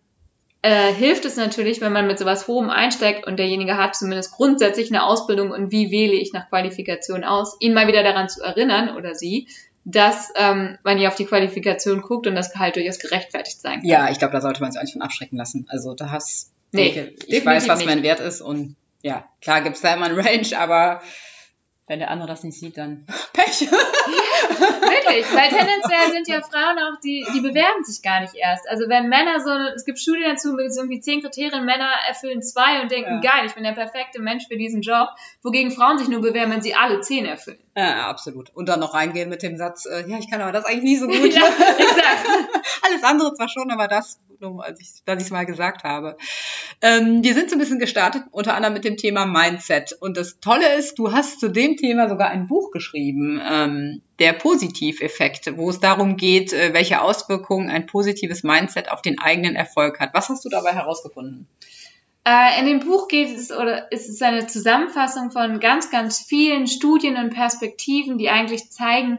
äh, 0.62 0.92
hilft 0.92 1.24
es 1.24 1.36
natürlich, 1.36 1.80
wenn 1.80 1.92
man 1.92 2.08
mit 2.08 2.18
sowas 2.18 2.48
Hohem 2.48 2.68
einsteigt 2.68 3.26
und 3.26 3.38
derjenige 3.38 3.76
hat 3.76 3.94
zumindest 3.94 4.32
grundsätzlich 4.32 4.90
eine 4.90 5.04
Ausbildung 5.04 5.52
und 5.52 5.70
wie 5.70 5.92
wähle 5.92 6.14
ich 6.14 6.32
nach 6.32 6.48
Qualifikation 6.48 7.24
aus, 7.24 7.56
ihn 7.60 7.74
mal 7.74 7.86
wieder 7.86 8.02
daran 8.02 8.28
zu 8.28 8.42
erinnern 8.42 8.96
oder 8.96 9.14
sie, 9.14 9.46
dass 9.84 10.30
ähm, 10.36 10.78
man 10.82 10.98
hier 10.98 11.08
auf 11.08 11.14
die 11.14 11.24
Qualifikation 11.24 12.02
guckt 12.02 12.26
und 12.26 12.34
das 12.34 12.52
Gehalt 12.52 12.76
durchaus 12.76 12.98
gerechtfertigt 12.98 13.60
sein 13.60 13.80
kann. 13.80 13.88
Ja, 13.88 14.10
ich 14.10 14.18
glaube, 14.18 14.32
da 14.32 14.40
sollte 14.40 14.60
man 14.60 14.72
sich 14.72 14.78
auch 14.78 14.84
nicht 14.84 14.92
von 14.92 15.02
abschrecken 15.02 15.36
lassen. 15.36 15.66
Also 15.68 15.94
da 15.94 16.10
hast 16.10 16.52
nee, 16.72 17.14
ich, 17.18 17.28
ich 17.28 17.46
weiß, 17.46 17.68
was 17.68 17.78
nicht. 17.78 17.88
mein 17.88 18.02
Wert 18.02 18.20
ist 18.20 18.40
und 18.40 18.76
ja, 19.02 19.24
klar 19.40 19.62
gibt's 19.62 19.80
da 19.80 19.94
immer 19.94 20.06
ein 20.06 20.18
Range, 20.18 20.58
aber 20.58 21.00
wenn 21.86 21.98
der 21.98 22.10
andere 22.10 22.28
das 22.28 22.44
nicht 22.44 22.58
sieht, 22.58 22.76
dann 22.76 23.06
Pech. 23.32 23.68
Wirklich, 24.90 25.26
weil 25.34 25.48
tendenziell 25.48 26.12
sind 26.12 26.28
ja 26.28 26.40
Frauen 26.40 26.78
auch, 26.78 27.00
die, 27.00 27.24
die 27.34 27.40
bewerben 27.40 27.84
sich 27.84 28.02
gar 28.02 28.20
nicht 28.20 28.34
erst. 28.34 28.68
Also 28.68 28.88
wenn 28.88 29.08
Männer 29.08 29.40
so, 29.40 29.50
es 29.74 29.84
gibt 29.84 29.98
Studien 29.98 30.30
dazu 30.30 30.52
mit 30.52 30.72
so 30.72 30.80
irgendwie 30.80 31.00
zehn 31.00 31.22
Kriterien, 31.22 31.64
Männer 31.64 31.90
erfüllen 32.08 32.42
zwei 32.42 32.82
und 32.82 32.90
denken, 32.90 33.20
ja. 33.22 33.32
geil, 33.32 33.46
ich 33.46 33.54
bin 33.54 33.64
der 33.64 33.72
perfekte 33.72 34.20
Mensch 34.20 34.46
für 34.48 34.56
diesen 34.56 34.82
Job, 34.82 35.08
wogegen 35.42 35.70
Frauen 35.70 35.98
sich 35.98 36.08
nur 36.08 36.20
bewerben, 36.20 36.52
wenn 36.52 36.62
sie 36.62 36.74
alle 36.74 37.00
zehn 37.00 37.24
erfüllen. 37.24 37.58
Ja, 37.76 38.08
absolut. 38.08 38.50
Und 38.54 38.68
dann 38.68 38.80
noch 38.80 38.94
reingehen 38.94 39.28
mit 39.28 39.42
dem 39.42 39.56
Satz, 39.56 39.86
äh, 39.86 40.08
ja, 40.08 40.18
ich 40.18 40.30
kann 40.30 40.40
aber 40.40 40.52
das 40.52 40.64
eigentlich 40.64 40.82
nie 40.82 40.96
so 40.96 41.06
gut. 41.06 41.16
ja, 41.34 41.42
exakt. 41.42 42.26
Alles 42.82 43.02
andere 43.02 43.34
zwar 43.34 43.48
schon, 43.48 43.70
aber 43.70 43.88
das 43.88 44.18
nur 44.40 44.64
als 44.64 44.80
ich 44.80 45.02
es 45.06 45.30
mal 45.30 45.46
gesagt 45.46 45.84
habe. 45.84 46.16
Ähm, 46.80 47.22
wir 47.22 47.34
sind 47.34 47.50
so 47.50 47.56
ein 47.56 47.58
bisschen 47.58 47.78
gestartet, 47.78 48.22
unter 48.30 48.54
anderem 48.54 48.74
mit 48.74 48.84
dem 48.84 48.96
Thema 48.96 49.26
Mindset. 49.26 49.92
Und 49.92 50.16
das 50.16 50.40
Tolle 50.40 50.74
ist, 50.76 50.98
du 50.98 51.12
hast 51.12 51.40
zu 51.40 51.48
dem 51.48 51.76
Thema 51.76 52.08
sogar 52.08 52.30
ein 52.30 52.46
Buch 52.46 52.70
geschrieben, 52.70 53.40
ähm, 53.42 54.02
der 54.20 54.34
Positiveffekt, 54.34 55.56
wo 55.56 55.70
es 55.70 55.80
darum 55.80 56.16
geht, 56.16 56.52
äh, 56.52 56.72
welche 56.72 57.00
Auswirkungen 57.00 57.70
ein 57.70 57.86
positives 57.86 58.42
Mindset 58.44 58.90
auf 58.90 59.02
den 59.02 59.18
eigenen 59.18 59.56
Erfolg 59.56 59.98
hat. 59.98 60.10
Was 60.12 60.28
hast 60.28 60.44
du 60.44 60.48
dabei 60.48 60.72
herausgefunden? 60.72 61.48
Äh, 62.24 62.60
in 62.60 62.66
dem 62.66 62.80
Buch 62.80 63.08
geht 63.08 63.36
es 63.36 63.50
oder 63.50 63.90
ist 63.90 64.08
es 64.08 64.20
eine 64.20 64.46
Zusammenfassung 64.46 65.30
von 65.30 65.58
ganz, 65.58 65.90
ganz 65.90 66.20
vielen 66.20 66.66
Studien 66.66 67.16
und 67.16 67.30
Perspektiven, 67.30 68.18
die 68.18 68.28
eigentlich 68.28 68.70
zeigen, 68.70 69.18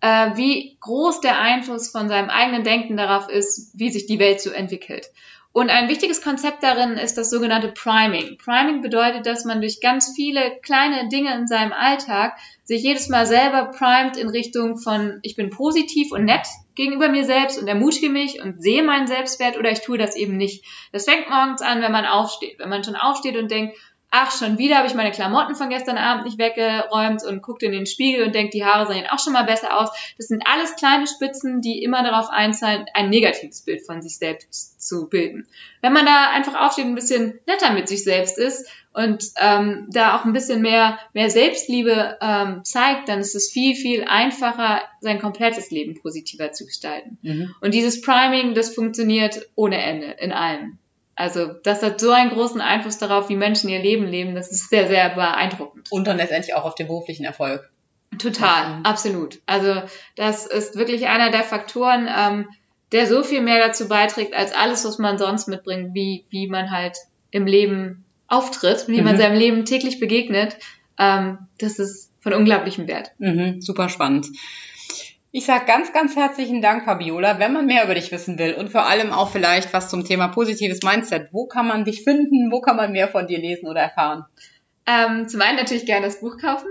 äh, 0.00 0.30
wie 0.34 0.76
groß 0.80 1.20
der 1.20 1.38
Einfluss 1.38 1.90
von 1.90 2.08
seinem 2.08 2.30
eigenen 2.30 2.64
Denken 2.64 2.96
darauf 2.96 3.28
ist, 3.28 3.78
wie 3.78 3.90
sich 3.90 4.06
die 4.06 4.18
Welt 4.18 4.40
so 4.40 4.50
entwickelt. 4.50 5.10
Und 5.58 5.70
ein 5.70 5.88
wichtiges 5.88 6.22
Konzept 6.22 6.62
darin 6.62 6.92
ist 6.92 7.18
das 7.18 7.30
sogenannte 7.30 7.66
Priming. 7.66 8.38
Priming 8.38 8.80
bedeutet, 8.80 9.26
dass 9.26 9.44
man 9.44 9.60
durch 9.60 9.80
ganz 9.80 10.12
viele 10.14 10.56
kleine 10.62 11.08
Dinge 11.08 11.34
in 11.34 11.48
seinem 11.48 11.72
Alltag 11.72 12.38
sich 12.62 12.84
jedes 12.84 13.08
Mal 13.08 13.26
selber 13.26 13.72
primet 13.76 14.16
in 14.16 14.28
Richtung 14.28 14.78
von 14.78 15.18
ich 15.22 15.34
bin 15.34 15.50
positiv 15.50 16.12
und 16.12 16.26
nett 16.26 16.46
gegenüber 16.76 17.08
mir 17.08 17.24
selbst 17.24 17.60
und 17.60 17.66
ermutige 17.66 18.08
mich 18.08 18.40
und 18.40 18.62
sehe 18.62 18.84
meinen 18.84 19.08
Selbstwert 19.08 19.58
oder 19.58 19.72
ich 19.72 19.80
tue 19.80 19.98
das 19.98 20.14
eben 20.14 20.36
nicht. 20.36 20.64
Das 20.92 21.06
fängt 21.06 21.28
morgens 21.28 21.60
an, 21.60 21.82
wenn 21.82 21.90
man 21.90 22.06
aufsteht. 22.06 22.60
Wenn 22.60 22.68
man 22.68 22.84
schon 22.84 22.94
aufsteht 22.94 23.36
und 23.36 23.50
denkt, 23.50 23.76
ach, 24.10 24.36
schon 24.36 24.58
wieder 24.58 24.76
habe 24.76 24.86
ich 24.86 24.94
meine 24.94 25.10
Klamotten 25.10 25.54
von 25.54 25.68
gestern 25.68 25.98
Abend 25.98 26.24
nicht 26.24 26.38
weggeräumt 26.38 27.24
und 27.24 27.42
guckt 27.42 27.62
in 27.62 27.72
den 27.72 27.86
Spiegel 27.86 28.26
und 28.26 28.34
denkt, 28.34 28.54
die 28.54 28.64
Haare 28.64 28.90
sehen 28.90 29.06
auch 29.10 29.18
schon 29.18 29.34
mal 29.34 29.44
besser 29.44 29.78
aus. 29.78 29.90
Das 30.16 30.28
sind 30.28 30.44
alles 30.46 30.76
kleine 30.76 31.06
Spitzen, 31.06 31.60
die 31.60 31.82
immer 31.82 32.02
darauf 32.02 32.30
einzahlen, 32.30 32.86
ein 32.94 33.10
negatives 33.10 33.62
Bild 33.62 33.84
von 33.84 34.00
sich 34.00 34.16
selbst 34.16 34.86
zu 34.86 35.08
bilden. 35.08 35.46
Wenn 35.82 35.92
man 35.92 36.06
da 36.06 36.30
einfach 36.30 36.54
aufsteht 36.54 36.86
und 36.86 36.92
ein 36.92 36.96
bisschen 36.96 37.38
netter 37.46 37.72
mit 37.72 37.88
sich 37.88 38.02
selbst 38.02 38.38
ist 38.38 38.68
und 38.94 39.24
ähm, 39.36 39.86
da 39.90 40.16
auch 40.16 40.24
ein 40.24 40.32
bisschen 40.32 40.62
mehr, 40.62 40.98
mehr 41.12 41.28
Selbstliebe 41.28 42.16
ähm, 42.22 42.64
zeigt, 42.64 43.08
dann 43.08 43.20
ist 43.20 43.34
es 43.34 43.50
viel, 43.50 43.74
viel 43.74 44.04
einfacher, 44.04 44.80
sein 45.00 45.20
komplettes 45.20 45.70
Leben 45.70 46.00
positiver 46.00 46.52
zu 46.52 46.64
gestalten. 46.64 47.18
Mhm. 47.22 47.54
Und 47.60 47.74
dieses 47.74 48.00
Priming, 48.00 48.54
das 48.54 48.74
funktioniert 48.74 49.48
ohne 49.54 49.82
Ende 49.82 50.06
in 50.18 50.32
allem. 50.32 50.78
Also 51.18 51.52
das 51.64 51.82
hat 51.82 51.98
so 52.00 52.12
einen 52.12 52.30
großen 52.30 52.60
Einfluss 52.60 52.98
darauf, 52.98 53.28
wie 53.28 53.34
Menschen 53.34 53.68
ihr 53.68 53.82
Leben 53.82 54.06
leben. 54.06 54.36
Das 54.36 54.52
ist 54.52 54.70
sehr, 54.70 54.86
sehr 54.86 55.16
beeindruckend. 55.16 55.90
Und 55.90 56.06
dann 56.06 56.16
letztendlich 56.16 56.54
auch 56.54 56.64
auf 56.64 56.76
den 56.76 56.86
beruflichen 56.86 57.24
Erfolg. 57.24 57.68
Total, 58.18 58.76
mhm. 58.76 58.84
absolut. 58.84 59.40
Also 59.44 59.82
das 60.14 60.46
ist 60.46 60.76
wirklich 60.76 61.08
einer 61.08 61.32
der 61.32 61.42
Faktoren, 61.42 62.08
ähm, 62.08 62.48
der 62.92 63.08
so 63.08 63.24
viel 63.24 63.40
mehr 63.40 63.58
dazu 63.66 63.88
beiträgt, 63.88 64.32
als 64.32 64.52
alles, 64.52 64.84
was 64.84 64.98
man 64.98 65.18
sonst 65.18 65.48
mitbringt, 65.48 65.92
wie, 65.92 66.24
wie 66.30 66.46
man 66.46 66.70
halt 66.70 66.96
im 67.32 67.46
Leben 67.46 68.04
auftritt, 68.28 68.86
wie 68.86 68.98
mhm. 68.98 69.04
man 69.04 69.16
seinem 69.16 69.36
Leben 69.36 69.64
täglich 69.64 69.98
begegnet. 69.98 70.56
Ähm, 70.98 71.38
das 71.58 71.80
ist 71.80 72.12
von 72.20 72.32
unglaublichem 72.32 72.86
Wert. 72.86 73.10
Mhm, 73.18 73.60
super 73.60 73.88
spannend. 73.88 74.28
Ich 75.38 75.46
sage 75.46 75.66
ganz, 75.66 75.92
ganz 75.92 76.16
herzlichen 76.16 76.60
Dank, 76.60 76.84
Fabiola. 76.84 77.38
Wenn 77.38 77.52
man 77.52 77.66
mehr 77.66 77.84
über 77.84 77.94
dich 77.94 78.10
wissen 78.10 78.40
will 78.40 78.54
und 78.54 78.70
vor 78.70 78.86
allem 78.86 79.12
auch 79.12 79.30
vielleicht 79.30 79.72
was 79.72 79.88
zum 79.88 80.04
Thema 80.04 80.26
positives 80.26 80.82
Mindset, 80.82 81.28
wo 81.30 81.46
kann 81.46 81.68
man 81.68 81.84
dich 81.84 82.02
finden? 82.02 82.50
Wo 82.50 82.60
kann 82.60 82.74
man 82.74 82.90
mehr 82.90 83.06
von 83.06 83.28
dir 83.28 83.38
lesen 83.38 83.68
oder 83.68 83.80
erfahren? 83.80 84.24
Ähm, 84.84 85.28
zum 85.28 85.40
einen 85.40 85.56
natürlich 85.56 85.86
gerne 85.86 86.06
das 86.06 86.18
Buch 86.18 86.38
kaufen. 86.38 86.66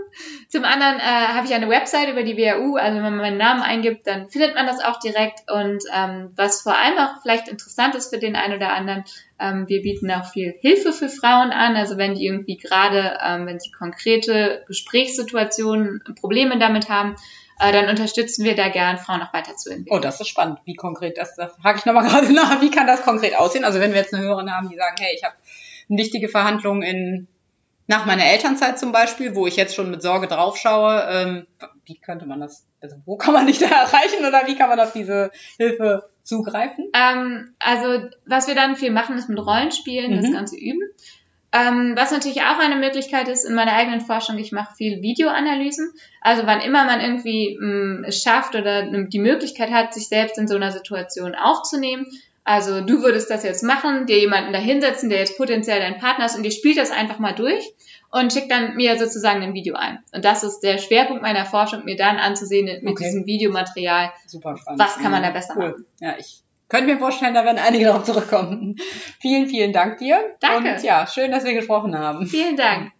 Zum 0.50 0.66
anderen 0.66 0.98
äh, 0.98 1.02
habe 1.02 1.48
ich 1.48 1.54
eine 1.54 1.70
Website 1.70 2.10
über 2.10 2.24
die 2.24 2.36
WHU, 2.36 2.76
also 2.76 2.98
wenn 2.98 3.04
man 3.04 3.16
meinen 3.16 3.38
Namen 3.38 3.62
eingibt, 3.62 4.06
dann 4.06 4.28
findet 4.28 4.54
man 4.56 4.66
das 4.66 4.84
auch 4.84 5.00
direkt. 5.00 5.50
Und 5.50 5.84
ähm, 5.96 6.34
was 6.36 6.64
vor 6.64 6.78
allem 6.78 6.98
auch 6.98 7.22
vielleicht 7.22 7.48
interessant 7.48 7.96
ist 7.96 8.14
für 8.14 8.20
den 8.20 8.36
einen 8.36 8.58
oder 8.58 8.74
anderen, 8.74 9.06
ähm, 9.40 9.70
wir 9.70 9.82
bieten 9.82 10.12
auch 10.12 10.26
viel 10.26 10.54
Hilfe 10.60 10.92
für 10.92 11.08
Frauen 11.08 11.52
an. 11.52 11.78
Also 11.78 11.96
wenn 11.98 12.16
die 12.16 12.26
irgendwie 12.26 12.58
gerade, 12.58 13.18
ähm, 13.26 13.46
wenn 13.46 13.62
sie 13.62 13.72
konkrete 13.72 14.66
Gesprächssituationen, 14.68 16.04
Probleme 16.20 16.60
damit 16.60 16.90
haben, 16.90 17.16
äh, 17.60 17.72
dann 17.72 17.90
unterstützen 17.90 18.44
wir 18.44 18.56
da 18.56 18.70
gern, 18.70 18.98
Frauen 18.98 19.22
auch 19.22 19.34
weiterzuentwickeln. 19.34 19.98
Oh, 19.98 20.02
das 20.02 20.20
ist 20.20 20.28
spannend. 20.28 20.60
Wie 20.66 20.76
konkret 20.76 21.18
das, 21.18 21.36
das 21.36 21.56
frage 21.56 21.80
ich 21.80 21.86
nochmal 21.86 22.06
gerade 22.08 22.32
nach. 22.32 22.62
Wie 22.62 22.72
kann 22.72 22.88
das 22.88 23.04
konkret 23.04 23.38
aussehen? 23.38 23.64
Also 23.64 23.80
wenn 23.80 23.92
wir 23.92 24.00
jetzt 24.00 24.14
eine 24.14 24.24
Hörerin 24.24 24.52
haben, 24.52 24.70
die 24.70 24.76
sagen, 24.76 24.96
hey, 25.00 25.16
ich 25.16 25.24
habe 25.24 25.36
eine 25.90 25.98
wichtige 25.98 26.30
Verhandlung 26.30 26.84
in 26.84 27.28
nach 27.88 28.06
meiner 28.06 28.26
Elternzeit 28.26 28.78
zum 28.78 28.92
Beispiel, 28.92 29.34
wo 29.34 29.48
ich 29.48 29.56
jetzt 29.56 29.74
schon 29.74 29.90
mit 29.90 30.02
Sorge 30.02 30.28
draufschaue, 30.28 31.08
ähm, 31.10 31.48
wie 31.86 31.98
könnte 31.98 32.26
man 32.26 32.42
das, 32.42 32.68
also 32.82 32.98
wo 33.06 33.16
kann 33.16 33.34
man 33.34 33.48
dich 33.48 33.60
da 33.60 33.68
erreichen 33.68 34.26
oder 34.26 34.46
wie 34.46 34.56
kann 34.56 34.70
man 34.70 34.80
auf 34.80 34.92
diese 34.92 35.32
Hilfe 35.58 36.10
zugreifen? 36.24 36.92
Ähm, 36.94 37.56
also 37.60 38.10
was 38.26 38.48
wir 38.48 38.56
dann 38.56 38.76
viel 38.76 38.92
machen, 38.92 39.18
ist 39.18 39.30
mit 39.30 39.40
Rollenspielen 39.40 40.12
mhm. 40.12 40.22
das 40.22 40.32
Ganze 40.32 40.58
üben. 40.58 40.82
Ähm, 41.54 41.94
was 41.96 42.12
natürlich 42.12 42.42
auch 42.42 42.60
eine 42.60 42.76
Möglichkeit 42.76 43.30
ist 43.30 43.46
in 43.46 43.56
meiner 43.56 43.74
eigenen 43.74 44.02
Forschung, 44.02 44.38
ich 44.38 44.52
mache 44.52 44.76
viel 44.76 45.02
Videoanalysen. 45.02 45.94
Also 46.22 46.46
wann 46.46 46.62
immer 46.62 46.86
man 46.86 47.00
irgendwie 47.00 47.58
mh, 47.60 47.68
mm, 47.68 48.04
es 48.06 48.22
schafft 48.22 48.56
oder 48.56 49.06
die 49.08 49.20
Möglichkeit 49.20 49.72
hat, 49.72 49.94
sich 49.94 50.10
selbst 50.10 50.38
in 50.38 50.48
so 50.48 50.56
einer 50.56 50.72
Situation 50.72 51.36
aufzunehmen, 51.36 52.06
also 52.48 52.80
du 52.80 53.04
würdest 53.04 53.30
das 53.30 53.44
jetzt 53.44 53.62
machen, 53.62 54.06
dir 54.06 54.20
jemanden 54.20 54.54
da 54.54 54.60
hinsetzen, 54.60 55.10
der 55.10 55.20
jetzt 55.20 55.38
potenziell 55.38 55.82
dein 55.82 56.00
Partner 56.00 56.28
ist 56.28 56.38
und 56.38 56.46
ihr 56.46 56.52
spielt 56.52 56.78
das 56.78 56.92
einfach 56.92 57.20
mal 57.20 57.36
durch 57.36 57.74
und 58.10 58.32
schickt 58.32 58.50
dann 58.50 58.78
mir 58.78 58.98
sozusagen 58.98 59.44
ein 59.44 59.54
Video 59.54 59.76
ein. 59.76 60.00
Und 60.14 60.24
das 60.24 60.46
ist 60.46 60.62
der 60.62 60.78
Schwerpunkt 60.78 61.22
meiner 61.22 61.46
Forschung, 61.46 61.84
mir 61.84 61.98
dann 61.98 62.16
anzusehen 62.16 62.66
mit 62.82 62.94
okay. 62.94 63.04
diesem 63.04 63.26
Videomaterial, 63.26 64.14
Super 64.28 64.56
spannend. 64.56 64.80
was 64.80 64.98
kann 64.98 65.12
man 65.12 65.24
da 65.24 65.32
besser 65.32 65.56
cool. 65.58 65.72
machen. 65.72 65.86
Ja, 66.00 66.16
ich 66.18 66.42
könnte 66.70 66.94
mir 66.94 67.00
vorstellen, 67.00 67.34
da 67.34 67.46
werden 67.46 67.60
einige 67.60 67.86
darauf 67.86 68.04
zurückkommen. 68.04 68.76
vielen, 69.20 69.48
vielen 69.48 69.74
Dank 69.74 69.98
dir. 69.98 70.36
Danke. 70.40 70.76
Und 70.76 70.84
ja, 70.84 71.08
schön, 71.08 71.32
dass 71.32 71.44
wir 71.44 71.54
gesprochen 71.54 71.98
haben. 71.98 72.28
Vielen 72.28 72.58
Dank. 72.58 72.92